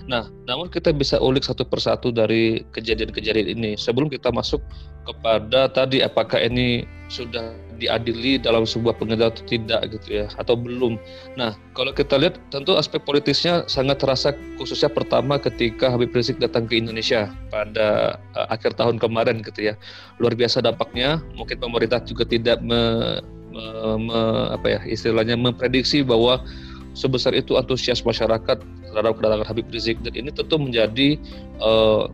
Nah, 0.07 0.27
namun 0.45 0.67
kita 0.67 0.91
bisa 0.91 1.17
ulik 1.21 1.45
satu 1.45 1.63
persatu 1.63 2.11
dari 2.11 2.63
kejadian-kejadian 2.75 3.55
ini 3.55 3.71
sebelum 3.79 4.11
kita 4.11 4.33
masuk 4.33 4.59
kepada 5.07 5.71
tadi 5.71 6.03
apakah 6.03 6.37
ini 6.37 6.85
sudah 7.11 7.51
diadili 7.81 8.37
dalam 8.37 8.63
sebuah 8.63 8.93
pengadilan 9.01 9.33
atau 9.33 9.43
tidak 9.49 9.81
gitu 9.89 10.21
ya 10.21 10.29
atau 10.37 10.53
belum. 10.53 11.01
Nah, 11.33 11.57
kalau 11.73 11.89
kita 11.89 12.21
lihat 12.21 12.37
tentu 12.53 12.77
aspek 12.77 13.01
politisnya 13.01 13.65
sangat 13.65 13.97
terasa 13.97 14.37
khususnya 14.61 14.93
pertama 14.93 15.41
ketika 15.41 15.89
Habib 15.89 16.13
Rizik 16.13 16.37
datang 16.37 16.69
ke 16.69 16.77
Indonesia 16.77 17.33
pada 17.49 18.21
uh, 18.37 18.47
akhir 18.53 18.77
tahun 18.77 19.01
kemarin 19.01 19.41
gitu 19.41 19.73
ya. 19.73 19.75
Luar 20.21 20.37
biasa 20.37 20.61
dampaknya. 20.61 21.17
Mungkin 21.33 21.57
pemerintah 21.57 22.05
juga 22.05 22.23
tidak 22.29 22.61
me, 22.61 23.17
me, 23.49 23.65
me, 23.97 24.21
apa 24.53 24.67
ya 24.77 24.79
istilahnya 24.85 25.33
memprediksi 25.33 26.05
bahwa 26.05 26.45
sebesar 26.93 27.31
itu 27.35 27.55
antusias 27.55 28.03
masyarakat 28.03 28.57
terhadap 28.91 29.13
kedatangan 29.15 29.47
Habib 29.47 29.67
Rizik 29.71 29.99
dan 30.03 30.13
ini 30.15 30.29
tentu 30.31 30.59
menjadi 30.59 31.15
uh, 31.63 32.11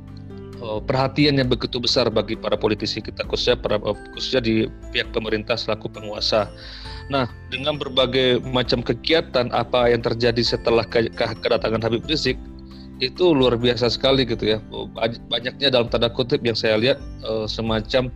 uh, 0.61 0.79
perhatian 0.85 1.41
yang 1.41 1.49
begitu 1.49 1.81
besar 1.81 2.09
bagi 2.13 2.37
para 2.37 2.57
politisi 2.57 3.01
kita 3.01 3.25
khususnya 3.25 3.57
para, 3.57 3.81
uh, 3.81 3.97
khususnya 4.13 4.41
di 4.45 4.53
pihak 4.93 5.09
pemerintah 5.13 5.57
selaku 5.57 5.89
penguasa. 5.89 6.49
Nah, 7.07 7.31
dengan 7.47 7.79
berbagai 7.79 8.43
macam 8.43 8.83
kegiatan 8.83 9.47
apa 9.55 9.87
yang 9.89 10.03
terjadi 10.03 10.43
setelah 10.43 10.83
ke 10.83 11.07
kedatangan 11.15 11.79
Habib 11.79 12.03
Rizik 12.05 12.35
itu 12.97 13.31
luar 13.31 13.55
biasa 13.55 13.93
sekali 13.93 14.25
gitu 14.25 14.57
ya. 14.57 14.57
Banyaknya 15.29 15.69
dalam 15.69 15.87
tanda 15.87 16.09
kutip 16.09 16.41
yang 16.43 16.57
saya 16.57 16.75
lihat 16.75 16.99
uh, 17.23 17.45
semacam 17.47 18.09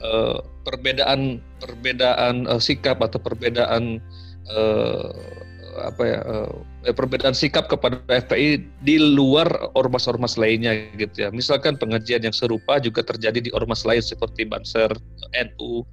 uh, 0.00 0.40
perbedaan 0.62 1.42
perbedaan 1.58 2.46
uh, 2.46 2.62
sikap 2.62 3.02
atau 3.02 3.18
perbedaan 3.20 4.00
apa 5.82 6.02
ya 6.02 6.20
uh, 6.26 6.52
perbedaan 6.92 7.36
sikap 7.36 7.70
kepada 7.70 8.00
FPI 8.06 8.66
di 8.82 8.96
luar 8.98 9.46
ormas-ormas 9.78 10.34
lainnya 10.34 10.74
gitu 10.98 11.26
ya. 11.26 11.28
Misalkan 11.30 11.78
pengajian 11.78 12.26
yang 12.26 12.34
serupa 12.34 12.82
juga 12.82 13.06
terjadi 13.06 13.38
di 13.38 13.50
ormas 13.54 13.86
lain 13.86 14.02
seperti 14.02 14.48
Banser, 14.48 14.90
NU 15.34 15.84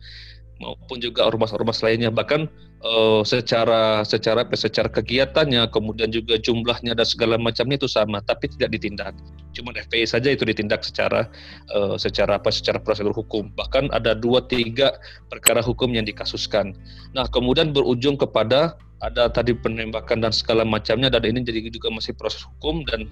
maupun 0.60 1.04
juga 1.04 1.28
ormas-ormas 1.28 1.84
lainnya. 1.84 2.12
Bahkan 2.12 2.48
uh, 2.84 3.22
secara 3.28 4.06
secara 4.08 4.48
secara 4.56 4.88
kegiatannya 4.88 5.68
kemudian 5.72 6.12
juga 6.12 6.40
jumlahnya 6.40 6.96
dan 6.96 7.08
segala 7.08 7.36
macamnya 7.36 7.80
itu 7.80 7.90
sama 7.90 8.24
tapi 8.24 8.52
tidak 8.56 8.76
ditindak. 8.76 9.14
Cuma 9.56 9.72
FPI 9.76 10.06
saja 10.08 10.30
itu 10.32 10.44
ditindak 10.48 10.84
secara 10.84 11.28
uh, 11.76 11.96
secara 12.00 12.40
apa 12.40 12.52
secara 12.52 12.80
prosedur 12.80 13.16
hukum. 13.16 13.52
Bahkan 13.56 13.92
ada 13.92 14.16
dua 14.16 14.44
tiga 14.46 14.96
perkara 15.28 15.60
hukum 15.60 15.92
yang 15.92 16.08
dikasuskan. 16.08 16.76
Nah 17.16 17.28
kemudian 17.30 17.76
berujung 17.76 18.16
kepada 18.16 18.80
ada 19.06 19.30
tadi 19.30 19.54
penembakan 19.54 20.26
dan 20.26 20.34
segala 20.34 20.66
macamnya 20.66 21.14
dan 21.14 21.22
ini 21.22 21.46
jadi 21.46 21.70
juga 21.70 21.94
masih 21.94 22.18
proses 22.18 22.42
hukum 22.44 22.82
dan 22.90 23.06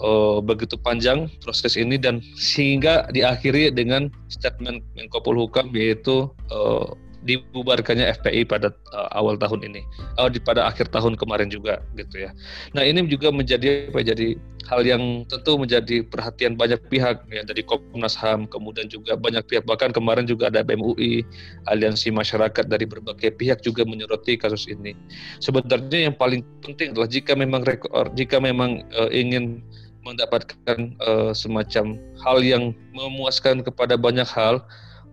uh, 0.00 0.40
begitu 0.40 0.80
panjang 0.80 1.28
proses 1.44 1.76
ini 1.76 2.00
dan 2.00 2.24
sehingga 2.40 3.04
diakhiri 3.12 3.68
dengan 3.72 4.08
statement 4.32 4.80
Menko 4.96 5.20
Polhukam 5.20 5.68
yaitu 5.76 6.32
uh, 6.48 6.88
dibubarkannya 7.26 8.06
FPI 8.22 8.46
pada 8.46 8.70
uh, 8.94 9.10
awal 9.12 9.34
tahun 9.36 9.66
ini, 9.66 9.82
uh, 10.16 10.30
di 10.30 10.38
pada 10.38 10.70
akhir 10.70 10.94
tahun 10.94 11.18
kemarin 11.18 11.50
juga 11.50 11.82
gitu 11.98 12.24
ya. 12.24 12.30
Nah 12.72 12.86
ini 12.86 13.02
juga 13.10 13.34
menjadi 13.34 13.90
apa 13.90 14.00
jadi 14.06 14.38
hal 14.66 14.82
yang 14.82 15.22
tentu 15.30 15.54
menjadi 15.58 16.02
perhatian 16.06 16.58
banyak 16.58 16.82
pihak 16.90 17.22
ya 17.30 17.42
dari 17.46 17.62
Komnas 17.62 18.18
Ham, 18.18 18.50
kemudian 18.50 18.90
juga 18.90 19.14
banyak 19.14 19.46
pihak 19.46 19.62
bahkan 19.66 19.94
kemarin 19.94 20.26
juga 20.26 20.50
ada 20.50 20.62
BMUI, 20.66 21.22
aliansi 21.70 22.10
masyarakat 22.10 22.66
dari 22.66 22.86
berbagai 22.86 23.34
pihak 23.38 23.62
juga 23.62 23.86
menyoroti 23.86 24.34
kasus 24.38 24.66
ini. 24.66 24.94
Sebenarnya 25.38 26.10
yang 26.10 26.14
paling 26.18 26.42
penting 26.62 26.94
adalah 26.94 27.10
jika 27.10 27.34
memang 27.38 27.62
rekor, 27.62 28.10
jika 28.18 28.42
memang 28.42 28.82
uh, 28.94 29.10
ingin 29.10 29.62
mendapatkan 30.06 30.94
uh, 31.02 31.34
semacam 31.34 31.98
hal 32.22 32.38
yang 32.38 32.70
memuaskan 32.94 33.66
kepada 33.66 33.98
banyak 33.98 34.26
hal 34.30 34.62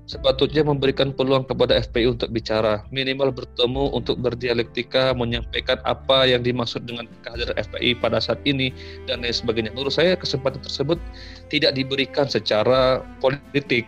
sepatutnya 0.03 0.67
memberikan 0.67 1.15
peluang 1.15 1.48
kepada 1.48 1.79
FPI 1.79 2.19
untuk 2.19 2.29
bicara, 2.36 2.83
minimal 2.91 3.31
bertemu 3.31 3.95
untuk 3.95 4.19
berdialektika, 4.19 5.15
menyampaikan 5.15 5.79
apa 5.88 6.27
yang 6.27 6.43
dimaksud 6.43 6.83
dengan 6.83 7.07
kehadiran 7.24 7.55
FPI 7.55 8.03
pada 8.03 8.19
saat 8.19 8.39
ini 8.43 8.75
dan 9.07 9.24
lain 9.24 9.31
sebagainya. 9.31 9.72
Menurut 9.72 9.95
saya 9.95 10.19
kesempatan 10.19 10.60
tersebut 10.60 11.00
tidak 11.48 11.72
diberikan 11.79 12.27
secara 12.27 13.00
politik. 13.24 13.88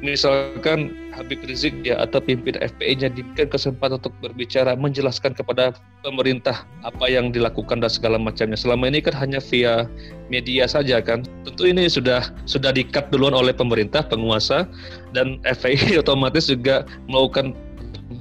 Misalkan 0.00 0.96
Habib 1.12 1.44
Rizik 1.44 1.76
ya 1.84 2.00
atau 2.00 2.24
pimpinan 2.24 2.64
FPI-nya 2.64 3.12
diberikan 3.12 3.52
kesempatan 3.52 4.00
untuk 4.00 4.16
berbicara, 4.24 4.72
menjelaskan 4.72 5.36
kepada 5.36 5.76
pemerintah 6.00 6.64
apa 6.80 7.06
yang 7.12 7.28
dilakukan 7.28 7.84
dan 7.84 7.92
segala 7.92 8.16
macamnya. 8.16 8.56
Selama 8.56 8.88
ini 8.88 9.04
kan 9.04 9.12
hanya 9.12 9.36
via 9.44 9.84
media 10.32 10.64
saja 10.64 11.04
kan. 11.04 11.28
Tentu 11.44 11.68
ini 11.68 11.84
sudah 11.92 12.32
sudah 12.48 12.72
dikat 12.72 13.12
duluan 13.12 13.36
oleh 13.36 13.52
pemerintah 13.52 14.00
penguasa 14.00 14.64
dan 15.12 15.36
FPI 15.44 15.96
otomatis 16.02 16.48
juga 16.48 16.88
melakukan 17.04 17.52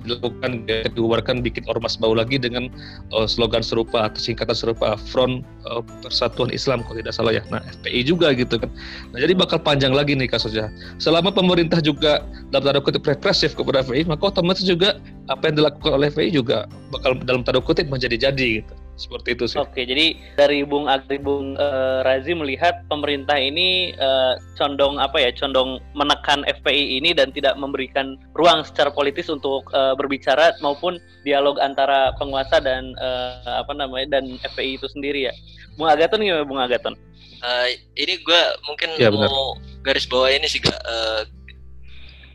dilakukan 0.09 0.65
dibubarkan 0.97 1.45
bikin 1.45 1.63
ormas 1.69 1.95
baru 1.95 2.25
lagi 2.25 2.41
dengan 2.41 2.67
uh, 3.13 3.29
slogan 3.29 3.61
serupa 3.61 4.09
atau 4.09 4.17
singkatan 4.17 4.57
serupa 4.57 4.97
Front 4.97 5.45
uh, 5.69 5.85
Persatuan 6.01 6.49
Islam 6.49 6.81
kalau 6.81 6.97
tidak 6.97 7.13
salah 7.13 7.31
ya. 7.37 7.45
Nah 7.53 7.61
FPI 7.81 8.09
juga 8.09 8.33
gitu 8.33 8.57
kan. 8.57 8.69
Nah 9.13 9.21
jadi 9.21 9.37
bakal 9.37 9.61
panjang 9.61 9.93
lagi 9.93 10.17
nih 10.17 10.25
kasusnya. 10.25 10.73
Selama 10.97 11.29
pemerintah 11.29 11.77
juga 11.79 12.25
dalam 12.49 12.65
tanda 12.65 12.81
kutip 12.81 13.05
represif 13.05 13.53
kepada 13.53 13.85
FPI 13.85 14.09
maka 14.09 14.33
otomatis 14.33 14.65
juga 14.65 14.97
apa 15.29 15.53
yang 15.53 15.61
dilakukan 15.61 15.91
oleh 15.93 16.09
FPI 16.09 16.33
juga 16.33 16.65
bakal 16.89 17.21
dalam 17.21 17.45
tanda 17.45 17.61
kutip 17.61 17.85
menjadi 17.87 18.29
jadi 18.29 18.65
gitu 18.65 18.73
seperti 18.99 19.33
itu 19.33 19.47
sih. 19.47 19.57
Oke, 19.57 19.87
jadi 19.87 20.13
dari 20.35 20.67
Bung 20.67 20.91
Agri 20.91 21.17
Bung 21.17 21.55
uh, 21.55 22.03
Razi 22.03 22.35
melihat 22.35 22.83
pemerintah 22.91 23.39
ini 23.39 23.95
uh, 23.95 24.35
condong 24.59 24.99
apa 24.99 25.17
ya, 25.23 25.31
condong 25.31 25.79
menekan 25.95 26.43
FPI 26.45 26.99
ini 26.99 27.15
dan 27.15 27.31
tidak 27.31 27.55
memberikan 27.55 28.19
ruang 28.35 28.67
secara 28.67 28.91
politis 28.91 29.31
untuk 29.31 29.63
uh, 29.71 29.95
berbicara 29.95 30.51
maupun 30.59 30.99
dialog 31.23 31.55
antara 31.63 32.11
penguasa 32.19 32.59
dan 32.59 32.93
uh, 32.99 33.63
apa 33.63 33.71
namanya 33.71 34.19
dan 34.19 34.35
FPI 34.53 34.75
itu 34.75 34.87
sendiri 34.91 35.31
ya. 35.31 35.33
Bung 35.79 35.87
Agaton 35.87 36.19
gimana 36.19 36.43
Bung 36.43 36.59
Agaton? 36.59 36.99
Uh, 37.39 37.71
ini 37.95 38.19
gue 38.19 38.41
mungkin 38.67 38.99
ya, 38.99 39.07
mau 39.07 39.55
garis 39.79 40.03
bawah 40.03 40.27
ini 40.27 40.43
sih 40.43 40.59
gak 40.59 40.75
uh, 40.75 41.23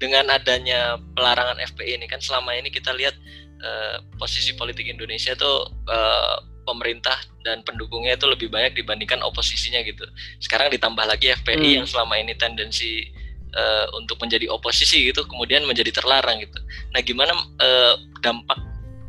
dengan 0.01 0.33
adanya 0.33 0.97
pelarangan 1.13 1.61
FPI 1.61 2.01
ini 2.01 2.07
kan 2.09 2.25
selama 2.25 2.57
ini 2.57 2.73
kita 2.73 2.93
lihat 2.97 3.13
uh, 3.61 3.97
posisi 4.17 4.57
politik 4.57 4.89
Indonesia 4.89 5.37
tuh 5.37 5.69
uh, 5.89 6.37
pemerintah 6.65 7.15
dan 7.45 7.61
pendukungnya 7.63 8.17
itu 8.17 8.27
lebih 8.27 8.49
banyak 8.49 8.75
dibandingkan 8.75 9.21
oposisinya 9.23 9.85
gitu. 9.85 10.05
Sekarang 10.41 10.73
ditambah 10.73 11.05
lagi 11.05 11.31
FPI 11.31 11.57
hmm. 11.61 11.77
yang 11.81 11.87
selama 11.87 12.19
ini 12.19 12.33
tendensi 12.35 13.07
uh, 13.55 13.87
untuk 13.95 14.19
menjadi 14.21 14.51
oposisi 14.51 15.07
gitu, 15.07 15.23
kemudian 15.29 15.63
menjadi 15.69 15.95
terlarang 15.95 16.43
gitu. 16.43 16.59
Nah, 16.91 17.01
gimana 17.05 17.33
uh, 17.37 17.95
dampak 18.25 18.59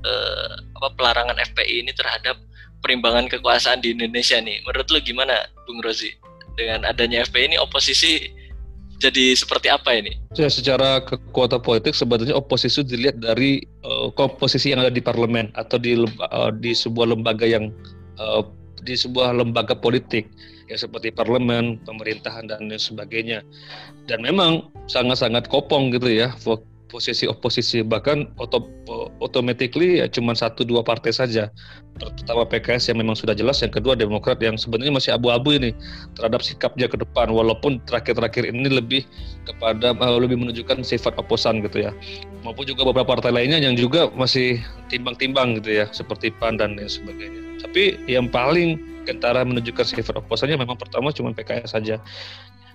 uh, 0.06 0.54
apa 0.78 0.88
pelarangan 0.94 1.38
FPI 1.52 1.88
ini 1.88 1.92
terhadap 1.96 2.38
perimbangan 2.86 3.26
kekuasaan 3.32 3.82
di 3.82 3.98
Indonesia 3.98 4.38
nih. 4.38 4.62
Menurut 4.68 4.88
lu 4.94 5.00
gimana, 5.02 5.50
Bung 5.66 5.82
Rozi? 5.82 6.14
Dengan 6.56 6.88
adanya 6.88 7.26
FPI 7.26 7.52
ini 7.52 7.58
oposisi 7.60 8.32
jadi 9.06 9.38
seperti 9.38 9.68
apa 9.70 9.94
ini? 9.94 10.18
Ya, 10.34 10.50
secara 10.50 11.06
kekuatan 11.06 11.62
politik 11.62 11.94
sebetulnya 11.94 12.34
oposisi 12.34 12.82
dilihat 12.82 13.22
dari 13.22 13.62
uh, 13.86 14.10
komposisi 14.18 14.74
yang 14.74 14.82
ada 14.82 14.90
di 14.90 15.00
parlemen 15.00 15.54
atau 15.54 15.78
di 15.78 15.94
uh, 15.96 16.52
di 16.58 16.74
sebuah 16.74 17.14
lembaga 17.14 17.46
yang 17.46 17.70
uh, 18.18 18.42
di 18.82 18.98
sebuah 18.98 19.38
lembaga 19.38 19.78
politik 19.78 20.26
ya 20.66 20.78
seperti 20.78 21.14
parlemen, 21.14 21.78
pemerintahan 21.86 22.50
dan 22.50 22.66
sebagainya. 22.74 23.46
Dan 24.10 24.26
memang 24.26 24.74
sangat-sangat 24.90 25.50
kopong 25.50 25.94
gitu 25.94 26.10
ya 26.10 26.34
posisi 26.88 27.26
oposisi 27.26 27.82
bahkan 27.82 28.30
auto, 28.38 28.70
automatically 29.20 30.00
ya 30.00 30.08
cuma 30.10 30.38
satu 30.38 30.64
dua 30.64 30.86
partai 30.86 31.12
saja. 31.12 31.50
Pertama 31.96 32.44
PKS 32.44 32.92
yang 32.92 33.00
memang 33.00 33.16
sudah 33.16 33.32
jelas 33.32 33.64
yang 33.64 33.72
kedua 33.72 33.96
Demokrat 33.96 34.38
yang 34.44 34.60
sebenarnya 34.60 34.92
masih 34.92 35.12
abu-abu 35.16 35.56
ini 35.56 35.72
terhadap 36.20 36.44
sikapnya 36.44 36.92
ke 36.92 37.00
depan. 37.00 37.32
Walaupun 37.32 37.80
terakhir-terakhir 37.88 38.52
ini 38.52 38.68
lebih 38.68 39.02
kepada 39.48 39.96
uh, 39.96 40.20
lebih 40.20 40.36
menunjukkan 40.40 40.84
sifat 40.84 41.16
oposan 41.18 41.64
gitu 41.64 41.88
ya. 41.88 41.92
Maupun 42.44 42.68
juga 42.68 42.86
beberapa 42.86 43.18
partai 43.18 43.32
lainnya 43.32 43.64
yang 43.64 43.80
juga 43.80 44.12
masih 44.14 44.62
timbang-timbang 44.92 45.60
gitu 45.64 45.84
ya 45.84 45.86
seperti 45.96 46.30
PAN 46.36 46.60
dan 46.60 46.76
lain 46.78 46.92
sebagainya. 46.92 47.42
Tapi 47.64 47.98
yang 48.06 48.30
paling 48.30 48.96
kentara 49.06 49.46
menunjukkan 49.46 49.86
sifat 49.86 50.18
oposannya 50.18 50.58
memang 50.58 50.76
pertama 50.76 51.14
cuma 51.14 51.32
PKS 51.32 51.78
saja 51.78 52.02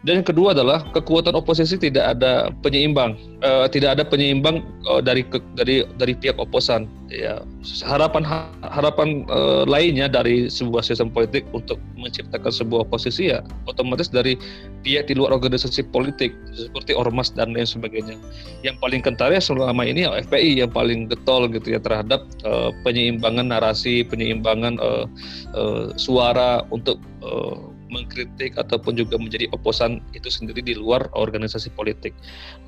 dan 0.00 0.25
yang 0.25 0.28
kedua 0.33 0.57
adalah 0.57 0.80
kekuatan 0.97 1.37
oposisi 1.37 1.76
tidak 1.76 2.16
ada 2.16 2.49
penyeimbang, 2.64 3.21
uh, 3.45 3.69
tidak 3.69 4.00
ada 4.00 4.04
penyeimbang 4.09 4.64
uh, 4.88 5.04
dari 5.04 5.21
ke, 5.21 5.37
dari 5.61 5.85
dari 6.00 6.16
pihak 6.16 6.40
oposan. 6.40 6.88
Ya, 7.12 7.45
harapan 7.85 8.25
harapan 8.64 9.28
uh, 9.28 9.69
lainnya 9.69 10.09
dari 10.09 10.49
sebuah 10.49 10.88
sistem 10.88 11.12
politik 11.12 11.45
untuk 11.52 11.76
menciptakan 12.00 12.49
sebuah 12.49 12.88
oposisi 12.88 13.28
ya 13.28 13.45
otomatis 13.69 14.09
dari 14.09 14.40
pihak 14.87 15.12
di 15.12 15.21
luar 15.21 15.37
organisasi 15.37 15.85
politik 15.92 16.33
seperti 16.57 16.97
ormas 16.97 17.28
dan 17.37 17.52
lain 17.52 17.69
sebagainya. 17.69 18.16
Yang 18.64 18.80
paling 18.80 19.04
kentara 19.04 19.37
ya 19.37 19.42
selama 19.45 19.85
ini 19.85 20.09
ya 20.09 20.16
FPI 20.16 20.64
yang 20.64 20.73
paling 20.73 21.12
getol 21.12 21.45
gitu 21.52 21.76
ya 21.76 21.80
terhadap 21.83 22.25
uh, 22.49 22.73
penyeimbangan 22.88 23.52
narasi, 23.52 24.00
penyeimbangan 24.09 24.80
uh, 24.80 25.04
uh, 25.52 25.92
suara 26.00 26.64
untuk 26.73 26.97
uh, 27.21 27.70
mengkritik 27.91 28.55
ataupun 28.57 28.97
juga 28.97 29.19
menjadi 29.19 29.51
oposan 29.51 30.01
itu 30.15 30.31
sendiri 30.31 30.63
di 30.63 30.79
luar 30.79 31.11
organisasi 31.13 31.75
politik. 31.75 32.15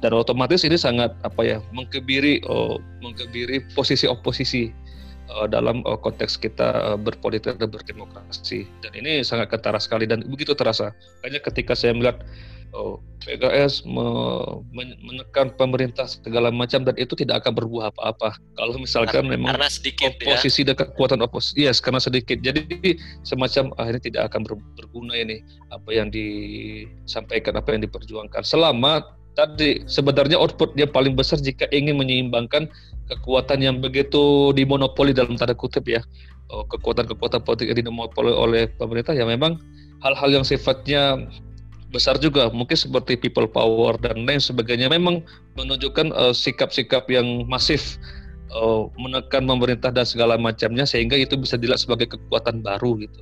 Dan 0.02 0.12
otomatis 0.12 0.66
ini 0.66 0.74
sangat 0.76 1.14
apa 1.22 1.40
ya 1.46 1.58
mengkebiri 1.70 2.42
oh, 2.50 2.82
mengkebiri 3.00 3.62
posisi 3.72 4.10
oposisi 4.10 4.74
uh, 5.30 5.46
dalam 5.48 5.80
uh, 5.86 5.96
konteks 5.96 6.36
kita 6.36 6.92
uh, 6.92 6.98
berpolitik 6.98 7.56
dan 7.56 7.70
berdemokrasi. 7.70 8.66
Dan 8.82 8.92
ini 8.98 9.22
sangat 9.22 9.54
ketara 9.54 9.78
sekali 9.78 10.04
dan 10.04 10.26
begitu 10.26 10.52
terasa. 10.52 10.90
Hanya 11.22 11.38
ketika 11.38 11.72
saya 11.72 11.94
melihat 11.94 12.20
oh, 12.72 12.98
PKS 13.22 13.86
me 13.86 14.06
menekan 14.74 15.54
pemerintah 15.54 16.10
segala 16.10 16.50
macam 16.50 16.82
dan 16.82 16.96
itu 16.98 17.14
tidak 17.14 17.44
akan 17.44 17.54
berbuah 17.54 17.94
apa-apa 17.94 18.34
kalau 18.58 18.74
misalkan 18.80 19.28
karena, 19.28 19.32
memang 19.38 19.54
karena 19.54 19.70
sedikit 19.70 20.18
ya. 20.18 20.34
oposisi 20.34 20.66
ya. 20.66 20.72
dan 20.72 20.76
kekuatan 20.82 21.20
oposisi 21.22 21.54
yes 21.62 21.78
karena 21.78 22.02
sedikit 22.02 22.42
jadi 22.42 22.66
semacam 23.22 23.70
ini 23.86 24.00
tidak 24.02 24.32
akan 24.32 24.40
ber, 24.42 24.54
berguna 24.74 25.14
ini 25.14 25.44
apa 25.70 25.90
yang 25.94 26.10
disampaikan 26.10 27.54
apa 27.54 27.76
yang 27.76 27.86
diperjuangkan 27.86 28.42
selama 28.42 29.06
tadi 29.38 29.80
sebenarnya 29.88 30.36
output 30.36 30.76
dia 30.76 30.84
paling 30.84 31.16
besar 31.16 31.40
jika 31.40 31.64
ingin 31.72 31.96
menyeimbangkan 31.96 32.68
kekuatan 33.08 33.64
yang 33.64 33.76
begitu 33.80 34.52
dimonopoli 34.52 35.16
dalam 35.16 35.38
tanda 35.38 35.56
kutip 35.56 35.86
ya 35.88 36.02
oh, 36.52 36.66
kekuatan-kekuatan 36.68 37.40
politik 37.46 37.72
yang 37.72 37.86
dimonopoli 37.86 38.34
oleh 38.34 38.68
pemerintah 38.76 39.16
ya 39.16 39.24
memang 39.24 39.56
hal-hal 40.02 40.42
yang 40.42 40.44
sifatnya 40.44 41.30
besar 41.92 42.16
juga 42.16 42.48
mungkin 42.48 42.74
seperti 42.74 43.20
people 43.20 43.46
power 43.46 44.00
dan 44.00 44.24
lain 44.24 44.40
sebagainya. 44.40 44.88
Memang 44.88 45.20
menunjukkan 45.54 46.10
uh, 46.16 46.32
sikap-sikap 46.32 47.06
yang 47.12 47.44
masif 47.46 48.00
uh, 48.52 48.88
menekan 49.00 49.48
pemerintah 49.48 49.90
dan 49.90 50.04
segala 50.04 50.36
macamnya 50.36 50.84
sehingga 50.84 51.16
itu 51.16 51.34
bisa 51.40 51.56
dilihat 51.56 51.80
sebagai 51.80 52.14
kekuatan 52.16 52.60
baru 52.60 53.00
gitu. 53.00 53.20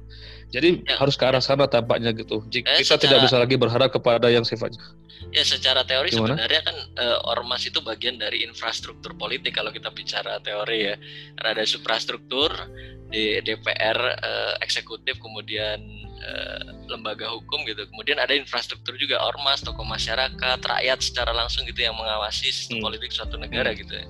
Jadi 0.51 0.83
ya. 0.83 0.99
harus 0.99 1.14
ke 1.14 1.25
arah 1.25 1.38
sana 1.38 1.71
tampaknya 1.71 2.11
gitu. 2.11 2.43
Jika 2.51 2.75
eh, 2.75 2.83
kita 2.83 2.99
secara, 2.99 3.03
tidak 3.07 3.19
bisa 3.31 3.37
lagi 3.38 3.55
berharap 3.55 3.90
kepada 3.95 4.27
yang 4.27 4.43
sifatnya. 4.43 4.83
Ya 5.31 5.47
secara 5.47 5.87
teori 5.87 6.11
Gimana? 6.11 6.35
sebenarnya 6.35 6.61
kan 6.66 6.77
uh, 6.99 7.31
ormas 7.31 7.62
itu 7.62 7.79
bagian 7.79 8.19
dari 8.19 8.43
infrastruktur 8.43 9.14
politik 9.14 9.55
kalau 9.55 9.71
kita 9.71 9.95
bicara 9.95 10.43
teori 10.43 10.90
ya. 10.90 10.97
Karena 11.38 11.49
ada 11.55 11.62
infrastruktur 11.62 12.51
di 13.11 13.38
DPR 13.43 13.99
uh, 13.99 14.55
eksekutif 14.62 15.19
kemudian 15.23 15.79
uh, 16.23 16.62
lembaga 16.87 17.27
hukum 17.31 17.66
gitu 17.66 17.83
kemudian 17.90 18.23
ada 18.23 18.31
infrastruktur 18.38 18.95
juga 18.95 19.19
ormas 19.19 19.66
tokoh 19.66 19.83
masyarakat 19.83 20.59
rakyat 20.62 20.99
secara 21.03 21.35
langsung 21.35 21.66
gitu 21.66 21.83
yang 21.83 21.99
mengawasi 21.99 22.55
sistem 22.55 22.79
hmm. 22.79 22.87
politik 22.87 23.11
suatu 23.11 23.35
negara 23.35 23.75
hmm. 23.75 23.79
gitu 23.83 23.93
ya 23.99 24.07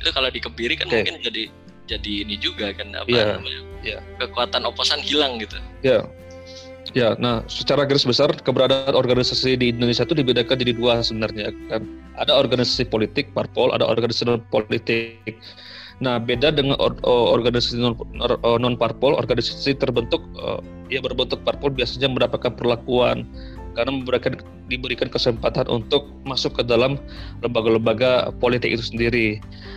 itu 0.00 0.10
kalau 0.12 0.28
dikebiri 0.28 0.74
kan 0.76 0.86
okay. 0.88 1.02
mungkin 1.02 1.16
jadi 1.24 1.42
jadi 1.86 2.12
ini 2.26 2.34
juga 2.42 2.74
kan 2.74 2.92
apa 2.92 3.08
yeah. 3.08 3.38
namanya 3.38 3.60
yeah. 3.80 4.00
kekuatan 4.18 4.62
oposan 4.66 5.00
hilang 5.00 5.38
gitu 5.38 5.56
ya 5.82 6.02
yeah. 6.02 6.04
Ya, 6.94 7.12
nah 7.18 7.44
secara 7.44 7.84
garis 7.84 8.08
besar 8.08 8.30
keberadaan 8.30 8.96
organisasi 8.96 9.58
di 9.58 9.68
Indonesia 9.68 10.06
itu 10.06 10.16
dibedakan 10.16 10.56
jadi 10.56 10.72
dua 10.72 11.04
sebenarnya 11.04 11.52
kan. 11.68 11.82
Ada 12.16 12.32
organisasi 12.32 12.88
politik, 12.88 13.36
parpol, 13.36 13.74
ada 13.74 13.84
organisasi 13.84 14.24
non 14.24 14.40
politik. 14.48 15.36
Nah, 16.00 16.16
beda 16.16 16.56
dengan 16.56 16.80
or, 16.80 16.96
organisasi 17.04 17.76
non, 17.76 18.00
non 18.40 18.80
parpol, 18.80 19.12
organisasi 19.12 19.76
terbentuk 19.76 20.24
uh, 20.40 20.62
ya 20.88 21.04
berbentuk 21.04 21.44
parpol 21.44 21.68
biasanya 21.74 22.08
mendapatkan 22.08 22.56
perlakuan 22.56 23.28
karena 23.76 23.90
memberikan 23.92 24.40
diberikan 24.66 25.06
kesempatan 25.06 25.66
untuk 25.70 26.10
masuk 26.26 26.58
ke 26.58 26.62
dalam 26.66 26.98
lembaga-lembaga 27.42 28.34
politik 28.42 28.74
itu 28.74 28.84
sendiri. 28.84 29.28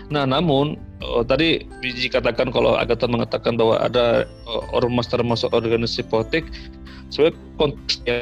Nah, 0.10 0.26
namun 0.26 0.78
uh, 1.06 1.22
tadi 1.22 1.66
Biji 1.82 2.10
katakan 2.10 2.50
kalau 2.50 2.74
Agaton 2.78 3.14
mengatakan 3.14 3.56
bahwa 3.56 3.78
ada 3.78 4.26
uh, 4.50 4.64
ormas 4.74 5.06
termasuk 5.10 5.54
organisasi 5.54 6.06
politik, 6.10 6.50
sebenarnya 7.14 7.38
konteksnya 7.62 8.18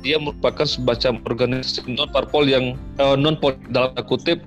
dia 0.00 0.16
merupakan 0.16 0.64
semacam 0.64 1.20
organisasi 1.28 1.84
non 1.92 2.08
parpol 2.12 2.48
yang 2.48 2.76
uh, 3.00 3.16
non 3.16 3.36
politik 3.36 3.68
dalam 3.72 3.92
kutip 4.08 4.40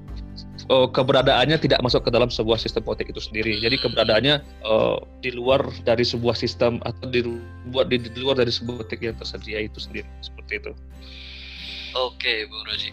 uh, 0.70 0.88
keberadaannya 0.88 1.60
tidak 1.60 1.80
masuk 1.84 2.08
ke 2.08 2.12
dalam 2.14 2.32
sebuah 2.32 2.60
sistem 2.60 2.84
politik 2.86 3.12
itu 3.12 3.22
sendiri. 3.24 3.60
Jadi 3.60 3.76
keberadaannya 3.80 4.36
uh, 4.64 5.00
di 5.20 5.34
luar 5.34 5.64
dari 5.84 6.06
sebuah 6.06 6.38
sistem 6.38 6.80
atau 6.88 7.10
di 7.10 7.26
buat 7.72 7.90
di, 7.90 8.00
di 8.00 8.20
luar 8.20 8.40
dari 8.40 8.52
sebuah 8.52 8.84
politik 8.84 9.04
yang 9.04 9.16
tersedia 9.18 9.64
itu 9.64 9.80
sendiri 9.80 10.08
seperti 10.24 10.64
itu. 10.64 10.72
Oke, 11.94 12.48
Bung 12.50 12.66
Roji. 12.66 12.90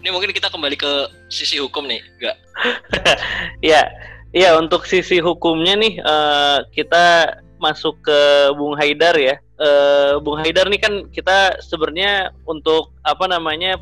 Ini 0.00 0.08
mungkin 0.10 0.32
kita 0.32 0.48
kembali 0.48 0.80
ke 0.80 0.92
sisi 1.28 1.60
hukum 1.60 1.84
nih, 1.84 2.00
enggak? 2.18 2.36
ya, 3.70 3.84
ya 4.32 4.56
untuk 4.56 4.88
sisi 4.88 5.20
hukumnya 5.20 5.76
nih 5.76 6.00
uh, 6.00 6.64
kita 6.72 7.36
masuk 7.60 8.00
ke 8.00 8.20
Bung 8.56 8.74
Haidar 8.80 9.14
ya 9.20 9.36
uh, 9.60 10.18
Bung 10.24 10.40
Haidar 10.40 10.66
nih 10.66 10.80
kan 10.80 10.94
kita 11.12 11.60
sebenarnya 11.60 12.32
untuk 12.48 12.90
apa 13.04 13.28
namanya 13.28 13.76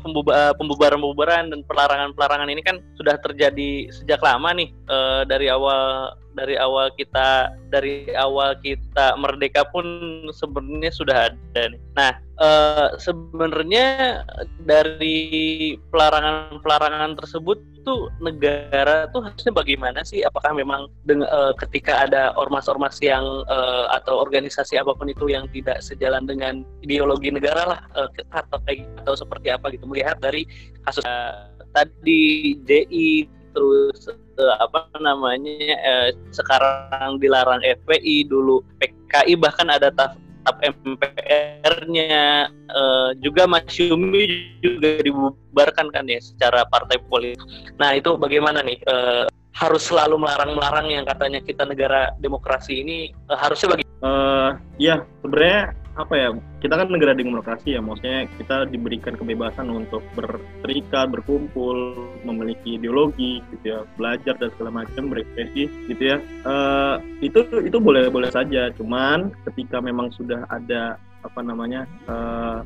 pembubaran-pembubaran 0.55 1.49
dan 1.49 1.63
pelarangan-pelarangan 1.65 2.51
ini 2.51 2.61
kan 2.61 2.83
sudah 2.99 3.17
terjadi 3.23 3.89
sejak 3.89 4.19
lama 4.19 4.53
nih 4.53 4.69
uh, 4.91 5.23
dari 5.25 5.47
awal 5.47 6.13
dari 6.37 6.55
awal 6.55 6.93
kita 6.93 7.53
dari 7.73 8.09
awal 8.13 8.57
kita 8.61 9.17
merdeka 9.17 9.65
pun 9.69 9.85
sebenarnya 10.29 10.91
sudah 10.93 11.17
ada 11.31 11.61
nih. 11.69 11.81
Nah, 11.97 12.11
uh, 12.39 12.89
sebenarnya 12.97 14.21
dari 14.63 15.75
pelarangan-pelarangan 15.89 17.17
tersebut 17.19 17.57
tuh 17.83 18.11
negara 18.21 19.07
tuh 19.09 19.25
harusnya 19.25 19.53
bagaimana 19.55 20.05
sih? 20.05 20.21
Apakah 20.21 20.53
memang 20.53 20.91
dengan, 21.07 21.27
uh, 21.29 21.53
ketika 21.57 22.05
ada 22.05 22.35
ormas-ormas 22.37 22.99
yang 23.01 23.23
uh, 23.49 23.89
atau 23.95 24.21
organisasi 24.21 24.77
apa 24.77 24.93
pun 24.93 25.09
itu 25.09 25.31
yang 25.31 25.49
tidak 25.51 25.81
sejalan 25.81 26.27
dengan 26.29 26.61
ideologi 26.85 27.33
negara 27.33 27.77
lah 27.77 27.79
uh, 27.97 28.09
atau 28.35 28.57
kayak 28.67 28.85
atau 29.03 29.15
seperti 29.17 29.49
apa 29.49 29.71
gitu 29.73 29.85
melihat 29.89 30.19
dari 30.21 30.45
kasus 30.85 31.03
uh, 31.05 31.49
tadi 31.73 32.57
DI 32.65 33.29
terus 33.53 34.09
uh, 34.39 34.55
apa 34.63 34.87
namanya 35.03 35.75
uh, 35.83 36.09
sekarang 36.31 37.19
dilarang 37.19 37.61
FPI 37.61 38.25
dulu 38.31 38.63
PKI 38.79 39.35
bahkan 39.35 39.67
ada 39.67 39.91
taf 39.91 40.15
tap 40.47 40.57
MPR-nya 40.63 42.47
uh, 42.71 43.11
juga 43.19 43.43
Masyumi 43.45 44.55
juga 44.63 45.03
dibubarkan 45.03 45.91
kan 45.91 46.07
ya 46.07 46.17
secara 46.23 46.63
partai 46.71 46.97
politik. 47.11 47.43
Nah 47.77 47.93
itu 47.93 48.15
bagaimana 48.15 48.63
nih 48.63 48.79
uh, 48.87 49.27
harus 49.59 49.83
selalu 49.91 50.23
melarang-melarang 50.23 50.87
yang 50.87 51.03
katanya 51.03 51.43
kita 51.43 51.67
negara 51.67 52.15
demokrasi 52.23 52.79
ini 52.79 52.97
uh, 53.27 53.35
harusnya 53.35 53.75
bagi? 53.75 53.85
Uh, 53.99 54.55
ya 54.79 55.03
sebenarnya 55.19 55.75
apa 55.99 56.15
ya 56.15 56.29
kita 56.63 56.79
kan 56.79 56.87
negara 56.87 57.11
demokrasi 57.11 57.75
ya 57.75 57.83
maksudnya 57.83 58.23
kita 58.39 58.71
diberikan 58.71 59.19
kebebasan 59.19 59.67
untuk 59.67 59.99
berserikat 60.15 61.11
berkumpul 61.11 61.75
memiliki 62.23 62.79
ideologi 62.79 63.43
gitu 63.51 63.65
ya 63.75 63.79
belajar 63.99 64.39
dan 64.39 64.47
segala 64.55 64.83
macam 64.83 65.11
berekspresi 65.11 65.67
gitu 65.91 66.03
ya. 66.15 66.17
Uh, 66.47 67.03
itu 67.19 67.43
itu 67.59 67.77
boleh 67.83 68.07
boleh 68.07 68.31
saja 68.31 68.71
cuman 68.79 69.35
ketika 69.51 69.83
memang 69.83 70.07
sudah 70.15 70.47
ada 70.47 70.95
apa 71.27 71.39
namanya 71.43 71.83
uh, 72.07 72.63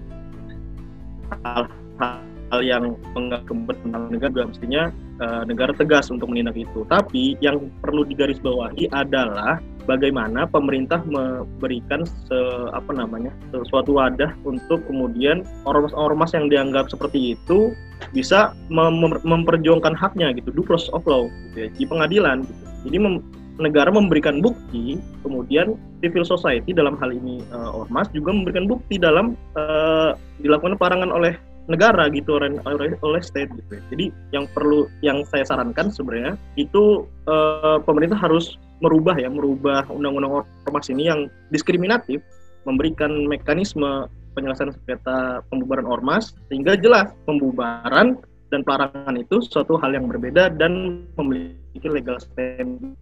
hal-hal 1.41 2.61
yang 2.61 2.93
menganggap 3.17 3.49
kepentingan 3.49 4.13
negara 4.13 4.29
juga 4.29 4.45
mestinya 4.53 4.83
uh, 5.25 5.41
negara 5.49 5.73
tegas 5.73 6.13
untuk 6.13 6.29
menindak 6.29 6.53
itu. 6.53 6.85
Tapi 6.85 7.33
yang 7.41 7.65
perlu 7.81 8.05
digarisbawahi 8.05 8.93
adalah 8.93 9.57
bagaimana 9.85 10.47
pemerintah 10.47 11.03
memberikan 11.05 12.07
se, 12.07 12.37
apa 12.71 12.91
namanya 12.95 13.31
sesuatu 13.51 13.99
wadah 13.99 14.31
untuk 14.47 14.83
kemudian 14.87 15.43
ormas-ormas 15.67 16.31
yang 16.31 16.47
dianggap 16.47 16.87
seperti 16.87 17.35
itu 17.35 17.75
bisa 18.11 18.51
mem 18.67 19.03
memperjuangkan 19.23 19.95
haknya 19.95 20.35
gitu 20.35 20.51
due 20.51 20.65
process 20.65 20.91
of 20.91 21.03
law 21.07 21.27
gitu 21.49 21.67
ya, 21.67 21.69
di 21.73 21.83
pengadilan 21.87 22.43
gitu. 22.43 22.63
Jadi 22.89 22.97
mem 22.99 23.15
negara 23.61 23.93
memberikan 23.93 24.41
bukti, 24.41 24.97
kemudian 25.21 25.77
civil 26.01 26.25
society 26.25 26.73
dalam 26.73 26.97
hal 26.97 27.13
ini 27.13 27.45
uh, 27.53 27.85
ormas 27.85 28.09
juga 28.09 28.33
memberikan 28.33 28.65
bukti 28.65 28.97
dalam 28.97 29.37
uh, 29.53 30.17
dilakukan 30.41 30.73
perangan 30.81 31.13
oleh 31.13 31.37
negara 31.71 32.11
gitu 32.11 32.35
oleh 32.35 32.59
oleh 32.99 33.21
state 33.23 33.47
gitu. 33.55 33.71
Ya. 33.77 33.81
Jadi 33.93 34.05
yang 34.35 34.45
perlu 34.51 34.89
yang 34.99 35.23
saya 35.29 35.47
sarankan 35.47 35.93
sebenarnya 35.93 36.35
itu 36.59 37.07
uh, 37.29 37.79
pemerintah 37.85 38.19
harus 38.19 38.59
merubah 38.83 39.15
ya 39.15 39.31
merubah 39.31 39.87
undang-undang 39.87 40.43
ormas 40.67 40.87
ini 40.91 41.07
yang 41.07 41.31
diskriminatif 41.55 42.19
memberikan 42.67 43.23
mekanisme 43.31 44.11
penyelesaian 44.35 44.75
sengketa 44.75 45.45
pembubaran 45.47 45.87
ormas 45.87 46.35
sehingga 46.51 46.75
jelas 46.75 47.15
pembubaran 47.23 48.19
dan 48.51 48.61
pelarangan 48.61 49.15
itu 49.17 49.41
suatu 49.41 49.79
hal 49.79 49.95
yang 49.95 50.05
berbeda 50.11 50.53
dan 50.53 51.05
memiliki 51.17 51.87
legal 51.89 52.19
standing. 52.21 52.93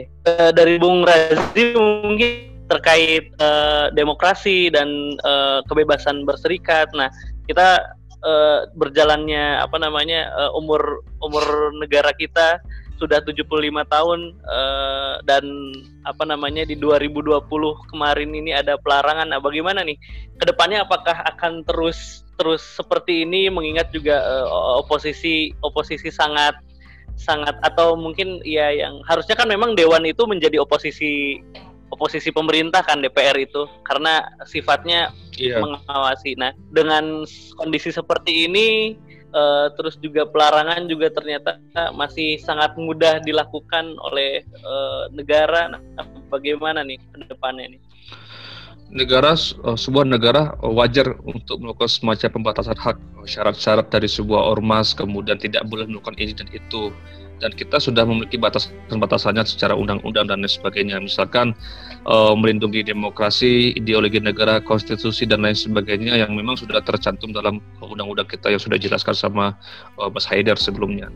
Eh, 0.00 0.50
dari 0.52 0.76
Bung 0.80 1.04
Razi 1.04 1.76
mungkin 1.76 2.50
terkait 2.70 3.34
uh, 3.42 3.90
demokrasi 3.92 4.70
dan 4.70 5.18
uh, 5.26 5.60
kebebasan 5.66 6.22
berserikat. 6.22 6.86
Nah, 6.94 7.10
kita 7.50 7.82
uh, 8.22 8.70
berjalannya 8.78 9.58
apa 9.58 9.76
namanya 9.80 10.30
uh, 10.38 10.54
umur 10.54 11.02
umur 11.20 11.74
negara 11.82 12.14
kita 12.14 12.62
sudah 13.00 13.24
75 13.24 13.48
tahun 13.88 14.20
uh, 14.44 15.24
dan 15.24 15.44
apa 16.04 16.28
namanya 16.28 16.68
di 16.68 16.76
2020 16.76 17.40
kemarin 17.88 18.30
ini 18.36 18.52
ada 18.52 18.76
pelarangan. 18.76 19.32
Nah, 19.32 19.40
bagaimana 19.40 19.80
nih 19.80 19.96
ke 20.36 20.44
depannya 20.44 20.84
apakah 20.84 21.16
akan 21.24 21.64
terus 21.64 22.28
terus 22.36 22.60
seperti 22.60 23.24
ini 23.24 23.48
mengingat 23.48 23.88
juga 23.88 24.20
uh, 24.20 24.84
oposisi 24.84 25.56
oposisi 25.64 26.12
sangat 26.12 26.60
sangat 27.16 27.56
atau 27.64 27.96
mungkin 27.96 28.40
ya 28.44 28.72
yang 28.72 29.00
harusnya 29.04 29.36
kan 29.36 29.48
memang 29.48 29.76
dewan 29.76 30.04
itu 30.08 30.24
menjadi 30.24 30.60
oposisi 30.60 31.40
oposisi 31.92 32.30
pemerintah 32.30 32.80
kan 32.86 33.02
DPR 33.02 33.36
itu 33.36 33.66
karena 33.82 34.22
sifatnya 34.46 35.10
iya. 35.36 35.58
mengawasi. 35.58 36.38
Nah, 36.38 36.54
dengan 36.70 37.26
kondisi 37.58 37.90
seperti 37.90 38.46
ini 38.46 38.94
uh, 39.34 39.66
terus 39.78 39.96
juga 39.98 40.26
pelarangan 40.28 40.86
juga 40.86 41.10
ternyata 41.10 41.58
masih 41.94 42.38
sangat 42.42 42.74
mudah 42.76 43.22
dilakukan 43.22 43.96
oleh 44.10 44.44
uh, 44.62 45.10
negara. 45.14 45.70
Nah, 45.70 45.80
bagaimana 46.30 46.82
nih 46.86 46.98
ke 46.98 47.26
depannya 47.26 47.76
nih? 47.76 47.80
Negara 48.90 49.38
uh, 49.38 49.78
sebuah 49.78 50.02
negara 50.02 50.58
wajar 50.66 51.14
untuk 51.22 51.62
melakukan 51.62 51.90
semacam 51.90 52.28
pembatasan 52.42 52.74
hak 52.74 52.98
syarat-syarat 53.26 53.86
dari 53.92 54.10
sebuah 54.10 54.58
ormas 54.58 54.96
kemudian 54.96 55.38
tidak 55.38 55.62
boleh 55.70 55.86
melakukan 55.86 56.18
ini 56.18 56.34
dan 56.34 56.48
itu 56.50 56.90
dan 57.40 57.50
kita 57.56 57.80
sudah 57.80 58.04
memiliki 58.04 58.36
batasan-batasannya 58.36 59.42
secara 59.48 59.72
undang-undang 59.72 60.28
dan 60.28 60.44
lain 60.44 60.52
sebagainya. 60.52 61.00
Misalkan 61.00 61.56
uh, 62.04 62.36
melindungi 62.36 62.84
demokrasi, 62.84 63.72
ideologi 63.74 64.20
negara, 64.20 64.60
konstitusi 64.60 65.24
dan 65.24 65.42
lain 65.42 65.56
sebagainya 65.56 66.20
yang 66.20 66.36
memang 66.36 66.60
sudah 66.60 66.84
tercantum 66.84 67.32
dalam 67.32 67.64
undang-undang 67.80 68.28
kita 68.28 68.52
yang 68.52 68.60
sudah 68.60 68.76
dijelaskan 68.76 69.16
sama 69.16 69.56
uh, 69.96 70.12
Mas 70.12 70.28
Haidar 70.28 70.60
sebelumnya. 70.60 71.08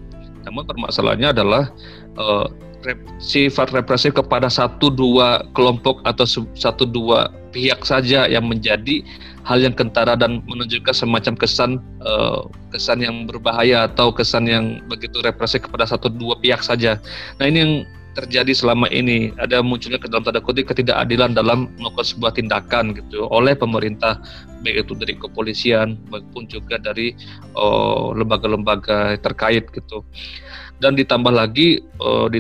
Namun 0.49 0.65
permasalahannya 0.65 1.37
adalah 1.37 1.69
uh, 2.17 2.49
rep, 2.85 3.01
sifat 3.21 3.73
represif 3.73 4.17
kepada 4.17 4.49
satu 4.49 4.93
dua 4.93 5.45
kelompok 5.57 6.05
atau 6.05 6.25
satu 6.57 6.85
dua 6.89 7.33
pihak 7.53 7.87
saja 7.87 8.27
yang 8.27 8.45
menjadi 8.45 9.05
hal 9.45 9.61
yang 9.61 9.77
kentara 9.77 10.17
dan 10.17 10.41
menunjukkan 10.49 10.97
semacam 10.97 11.37
kesan 11.37 11.71
uh, 12.01 12.49
kesan 12.73 13.05
yang 13.05 13.29
berbahaya 13.29 13.87
atau 13.87 14.11
kesan 14.11 14.49
yang 14.49 14.81
begitu 14.89 15.21
represif 15.21 15.65
kepada 15.69 15.85
satu 15.85 16.09
dua 16.09 16.41
pihak 16.41 16.65
saja. 16.65 16.97
Nah 17.39 17.45
ini 17.47 17.59
yang 17.61 17.73
terjadi 18.15 18.55
selama 18.55 18.87
ini 18.95 19.35
ada 19.43 19.59
munculnya 19.61 19.99
ke 19.99 20.07
dalam 20.07 20.23
tanda 20.23 20.39
kutip 20.39 20.71
ketidakadilan 20.71 21.35
dalam 21.35 21.67
melakukan 21.77 22.07
sebuah 22.15 22.33
tindakan 22.39 22.95
gitu 22.95 23.27
oleh 23.27 23.59
pemerintah 23.59 24.23
baik 24.63 24.87
itu 24.87 24.93
dari 24.95 25.15
kepolisian 25.19 25.99
maupun 26.09 26.47
juga 26.47 26.79
dari 26.79 27.13
eh, 27.59 28.07
lembaga-lembaga 28.15 29.13
uh, 29.13 29.21
terkait 29.21 29.67
gitu 29.75 30.07
dan 30.79 30.95
ditambah 30.95 31.35
lagi 31.35 31.83
uh, 31.99 32.31
di 32.31 32.39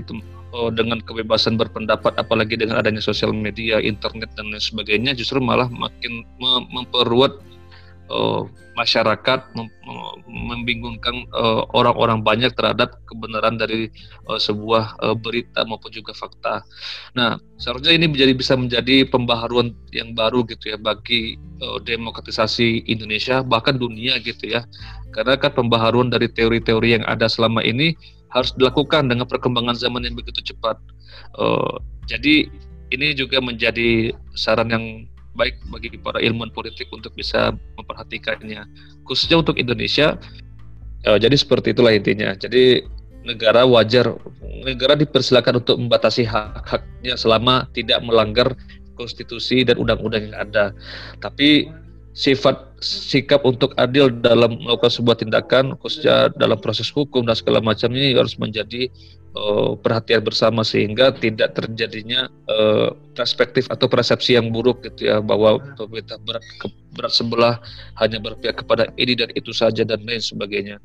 uh, 0.54 0.70
dengan 0.70 1.02
kebebasan 1.02 1.58
berpendapat 1.58 2.14
apalagi 2.14 2.54
dengan 2.54 2.78
adanya 2.78 3.02
sosial 3.02 3.34
media, 3.34 3.82
internet 3.82 4.30
dan 4.38 4.54
lain 4.54 4.62
sebagainya 4.62 5.18
justru 5.18 5.42
malah 5.42 5.66
makin 5.66 6.22
memperluat 6.70 7.42
uh, 8.08 8.46
masyarakat 8.74 9.54
mem 9.54 9.70
membingungkan 10.26 11.30
orang 11.30 11.94
orang-orang 11.94 12.20
banyak 12.26 12.52
terhadap 12.58 12.98
kebenaran 13.06 13.54
dari 13.54 13.86
uh, 14.26 14.40
sebuah 14.40 14.98
uh, 14.98 15.14
berita 15.14 15.62
maupun 15.62 15.94
juga 15.94 16.10
fakta. 16.10 16.66
Nah, 17.14 17.38
seharusnya 17.60 17.94
ini 17.94 18.10
menjadi 18.10 18.32
bisa 18.34 18.58
menjadi 18.58 19.06
pembaharuan 19.06 19.72
yang 19.94 20.12
baru 20.16 20.42
gitu 20.50 20.74
ya 20.74 20.78
bagi 20.80 21.38
uh, 21.62 21.78
demokratisasi 21.82 22.90
Indonesia 22.90 23.46
bahkan 23.46 23.78
dunia 23.78 24.18
gitu 24.20 24.50
ya. 24.58 24.66
Karena 25.14 25.38
kan 25.38 25.54
pembaharuan 25.54 26.10
dari 26.10 26.26
teori-teori 26.26 26.98
yang 26.98 27.04
ada 27.06 27.30
selama 27.30 27.62
ini 27.62 27.94
harus 28.34 28.50
dilakukan 28.58 29.06
dengan 29.06 29.24
perkembangan 29.30 29.78
zaman 29.78 30.02
yang 30.02 30.18
begitu 30.18 30.42
cepat. 30.52 30.76
Uh, 31.38 31.78
jadi 32.10 32.50
ini 32.90 33.14
juga 33.14 33.38
menjadi 33.40 34.12
saran 34.34 34.68
yang 34.68 34.84
baik 35.34 35.58
bagi 35.70 35.94
para 35.98 36.22
ilmuwan 36.22 36.50
politik 36.50 36.90
untuk 36.90 37.14
bisa 37.14 37.54
memperhatikannya, 37.78 38.66
khususnya 39.06 39.40
untuk 39.40 39.56
Indonesia. 39.56 40.18
Uh, 41.06 41.16
jadi 41.16 41.34
seperti 41.38 41.72
itulah 41.72 41.94
intinya. 41.94 42.34
Jadi 42.34 42.82
negara 43.24 43.64
wajar, 43.64 44.14
negara 44.66 44.98
dipersilakan 44.98 45.64
untuk 45.64 45.80
membatasi 45.80 46.28
hak-haknya 46.28 47.14
selama 47.16 47.64
tidak 47.72 48.02
melanggar 48.04 48.52
konstitusi 48.94 49.62
dan 49.66 49.78
undang-undang 49.80 50.30
yang 50.30 50.36
ada. 50.38 50.70
Tapi 51.18 51.70
sifat 52.14 52.73
sikap 52.84 53.40
untuk 53.48 53.72
adil 53.80 54.12
dalam 54.12 54.60
melakukan 54.60 54.92
sebuah 54.92 55.16
tindakan 55.24 55.72
khususnya 55.80 56.28
dalam 56.36 56.60
proses 56.60 56.92
hukum 56.92 57.24
dan 57.24 57.32
segala 57.32 57.64
macam 57.64 57.88
ini 57.96 58.12
harus 58.12 58.36
menjadi 58.36 58.92
uh, 59.34 59.74
perhatian 59.78 60.22
bersama 60.22 60.62
sehingga 60.62 61.12
tidak 61.14 61.58
terjadinya 61.58 62.30
uh, 62.48 62.94
perspektif 63.14 63.66
atau 63.70 63.86
persepsi 63.90 64.38
yang 64.38 64.50
buruk 64.50 64.82
gitu 64.86 65.10
ya 65.10 65.18
bahwa 65.22 65.60
pemerintah 65.78 66.18
berat 66.22 66.42
ke, 66.62 66.66
berat 66.94 67.12
sebelah 67.14 67.58
hanya 67.98 68.22
berpihak 68.22 68.62
kepada 68.62 68.90
ini 68.98 69.18
dan 69.18 69.30
itu 69.34 69.50
saja 69.50 69.82
dan 69.82 70.02
lain 70.06 70.22
sebagainya. 70.22 70.78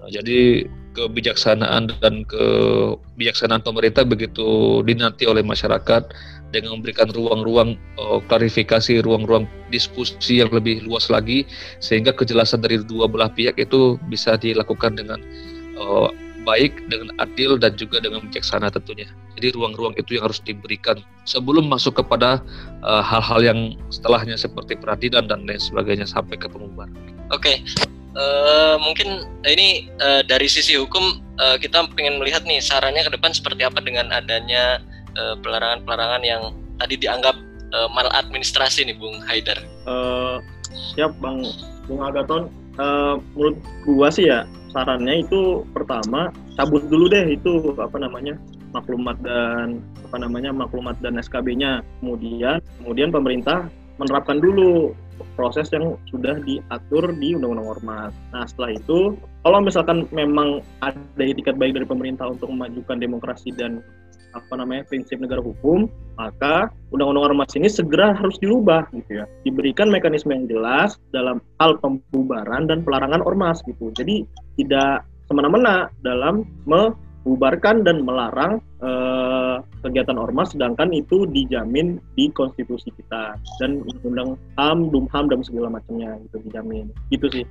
Uh, 0.00 0.08
jadi 0.12 0.68
kebijaksanaan 0.96 1.92
dan 2.00 2.24
kebijaksanaan 2.28 3.60
pemerintah 3.60 4.04
begitu 4.04 4.80
dinanti 4.84 5.28
oleh 5.28 5.44
masyarakat 5.44 6.08
dengan 6.54 6.78
memberikan 6.78 7.10
ruang-ruang 7.10 7.76
uh, 8.00 8.22
klarifikasi, 8.30 9.02
ruang-ruang 9.02 9.44
diskusi 9.68 10.40
yang 10.40 10.48
lebih 10.54 10.86
luas 10.86 11.10
lagi, 11.10 11.44
sehingga 11.82 12.14
kejelasan 12.14 12.62
dari 12.62 12.80
dua 12.80 13.10
belah 13.10 13.28
pihak 13.28 13.58
itu 13.60 13.98
bisa 14.08 14.38
dilakukan 14.38 14.96
dengan 14.96 15.20
uh, 15.76 16.08
baik, 16.46 16.86
dengan 16.86 17.10
adil 17.18 17.58
dan 17.58 17.74
juga 17.74 17.98
dengan 17.98 18.22
bijaksana 18.22 18.70
tentunya. 18.70 19.10
Jadi 19.34 19.52
ruang-ruang 19.58 19.98
itu 19.98 20.16
yang 20.16 20.30
harus 20.30 20.38
diberikan 20.38 21.02
sebelum 21.26 21.66
masuk 21.66 21.98
kepada 21.98 22.38
eh, 22.86 23.02
hal-hal 23.02 23.42
uh, 23.42 23.46
yang 23.52 23.58
setelahnya 23.90 24.38
seperti 24.38 24.78
peradilan 24.78 25.26
dan 25.26 25.42
lain 25.44 25.58
sebagainya 25.58 26.06
sampai 26.06 26.38
ke 26.38 26.46
pembubaran. 26.46 26.94
Oke, 27.34 27.42
okay. 27.42 27.56
Uh, 28.16 28.80
mungkin 28.80 29.28
ini 29.44 29.92
uh, 30.00 30.24
dari 30.24 30.48
sisi 30.48 30.72
hukum 30.72 31.20
uh, 31.36 31.60
kita 31.60 31.84
ingin 32.00 32.16
melihat 32.16 32.48
nih 32.48 32.64
sarannya 32.64 33.04
ke 33.04 33.12
depan 33.12 33.36
seperti 33.36 33.60
apa 33.60 33.84
dengan 33.84 34.08
adanya 34.08 34.80
Eh, 35.16 35.36
pelarangan-pelarangan 35.40 36.22
uh, 36.22 36.28
yang 36.28 36.42
tadi 36.76 37.00
dianggap 37.00 37.32
uh, 37.72 37.88
maladministrasi 37.88 38.84
nih 38.84 39.00
Bung 39.00 39.16
Haidar? 39.24 39.56
Uh, 39.88 40.44
siap 40.92 41.16
Bang 41.24 41.40
Bung 41.88 42.04
Agaton. 42.04 42.52
Uh, 42.76 43.16
menurut 43.32 43.56
gua 43.88 44.12
sih 44.12 44.28
ya 44.28 44.44
sarannya 44.76 45.24
itu 45.24 45.64
pertama 45.72 46.28
cabut 46.60 46.84
dulu 46.92 47.08
deh 47.08 47.32
itu 47.32 47.72
apa 47.80 47.96
namanya 47.96 48.36
maklumat 48.76 49.16
dan 49.24 49.80
apa 50.04 50.16
namanya 50.20 50.52
maklumat 50.52 51.00
dan 51.00 51.16
SKB-nya. 51.16 51.80
Kemudian 52.04 52.60
kemudian 52.84 53.08
pemerintah 53.08 53.72
menerapkan 53.96 54.36
dulu 54.36 54.92
proses 55.32 55.72
yang 55.72 55.96
sudah 56.12 56.36
diatur 56.44 57.08
di 57.16 57.32
Undang-Undang 57.32 57.80
Ormas. 57.80 58.12
Nah, 58.36 58.44
setelah 58.44 58.76
itu, 58.76 59.16
kalau 59.40 59.64
misalkan 59.64 60.04
memang 60.12 60.60
ada 60.84 61.24
etikat 61.24 61.56
baik 61.56 61.72
dari 61.72 61.88
pemerintah 61.88 62.28
untuk 62.28 62.52
memajukan 62.52 63.00
demokrasi 63.00 63.48
dan 63.56 63.80
apa 64.34 64.52
namanya 64.58 64.88
prinsip 64.88 65.20
negara 65.20 65.44
hukum, 65.44 65.86
maka 66.16 66.72
Undang-Undang 66.90 67.34
Ormas 67.34 67.52
ini 67.54 67.68
segera 67.68 68.16
harus 68.16 68.40
dirubah 68.40 68.88
gitu 68.96 69.22
ya. 69.22 69.24
Diberikan 69.44 69.92
mekanisme 69.92 70.32
yang 70.32 70.48
jelas 70.48 70.96
dalam 71.12 71.44
hal 71.60 71.76
pembubaran 71.78 72.66
dan 72.66 72.82
pelarangan 72.82 73.22
ormas 73.22 73.60
gitu. 73.68 73.92
Jadi 73.94 74.24
tidak 74.56 75.04
semena-mena 75.28 75.92
dalam 76.06 76.46
membubarkan 76.64 77.84
dan 77.84 78.02
melarang 78.06 78.62
eh, 78.80 79.56
kegiatan 79.86 80.18
ormas 80.18 80.50
sedangkan 80.54 80.90
itu 80.90 81.26
dijamin 81.30 82.02
di 82.18 82.30
konstitusi 82.34 82.90
kita 82.96 83.38
dan 83.62 83.82
undang 84.02 84.34
HAM, 84.58 84.90
DUMHAM 84.90 85.30
dan 85.30 85.40
segala 85.46 85.68
macamnya 85.70 86.18
itu 86.22 86.36
dijamin. 86.48 86.90
Gitu 87.14 87.26
sih. 87.30 87.44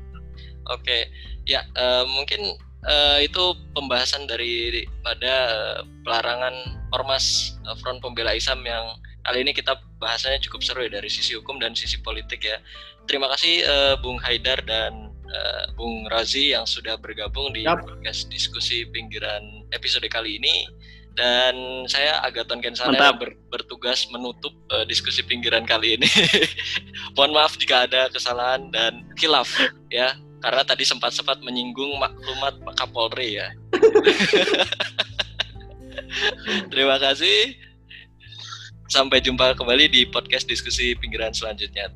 Oke, 0.73 1.07
ya 1.45 1.61
uh, 1.77 2.03
mungkin 2.09 2.57
uh, 2.85 3.19
itu 3.21 3.43
pembahasan 3.73 4.29
dari 4.29 4.85
pada 5.01 5.33
uh, 5.51 5.79
pelarangan 6.05 6.55
ormas 6.93 7.57
uh, 7.65 7.75
Front 7.81 7.99
Pembela 8.01 8.33
Islam 8.37 8.63
yang 8.63 8.85
kali 9.25 9.41
ini 9.41 9.51
kita 9.51 9.73
bahasanya 9.97 10.37
cukup 10.45 10.61
seru 10.61 10.85
ya 10.85 11.01
dari 11.01 11.09
sisi 11.09 11.33
hukum 11.33 11.57
dan 11.57 11.73
sisi 11.73 11.99
politik 12.05 12.45
ya. 12.45 12.61
Terima 13.09 13.29
kasih 13.33 13.65
uh, 13.65 13.95
Bung 14.01 14.21
Haidar 14.21 14.61
dan 14.65 15.09
uh, 15.29 15.65
Bung 15.73 16.05
Razi 16.09 16.53
yang 16.53 16.65
sudah 16.69 16.97
bergabung 16.97 17.53
di 17.53 17.65
yep. 17.65 17.81
podcast 17.81 18.29
diskusi 18.29 18.85
pinggiran 18.89 19.65
episode 19.73 20.05
kali 20.09 20.37
ini 20.37 20.69
dan 21.15 21.55
saya 21.87 22.19
Agaton 22.27 22.59
Kensana 22.59 22.91
yang 22.91 23.15
ber, 23.15 23.39
bertugas 23.47 24.03
menutup 24.11 24.51
uh, 24.75 24.83
diskusi 24.83 25.23
pinggiran 25.23 25.63
kali 25.63 25.95
ini. 25.95 26.09
Mohon 27.15 27.39
maaf 27.39 27.55
jika 27.55 27.87
ada 27.87 28.11
kesalahan 28.11 28.67
dan 28.69 29.07
khilaf 29.15 29.47
ya 29.87 30.11
karena 30.39 30.63
tadi 30.63 30.85
sempat-sempat 30.85 31.41
menyinggung 31.41 31.97
maklumat 31.99 32.59
Pak 32.61 32.75
Kapolri 32.79 33.39
ya. 33.39 33.49
Terima 36.71 37.01
kasih. 37.01 37.57
Sampai 38.85 39.19
jumpa 39.19 39.57
kembali 39.57 39.89
di 39.89 40.05
podcast 40.05 40.45
diskusi 40.45 40.93
pinggiran 40.95 41.33
selanjutnya. 41.33 41.89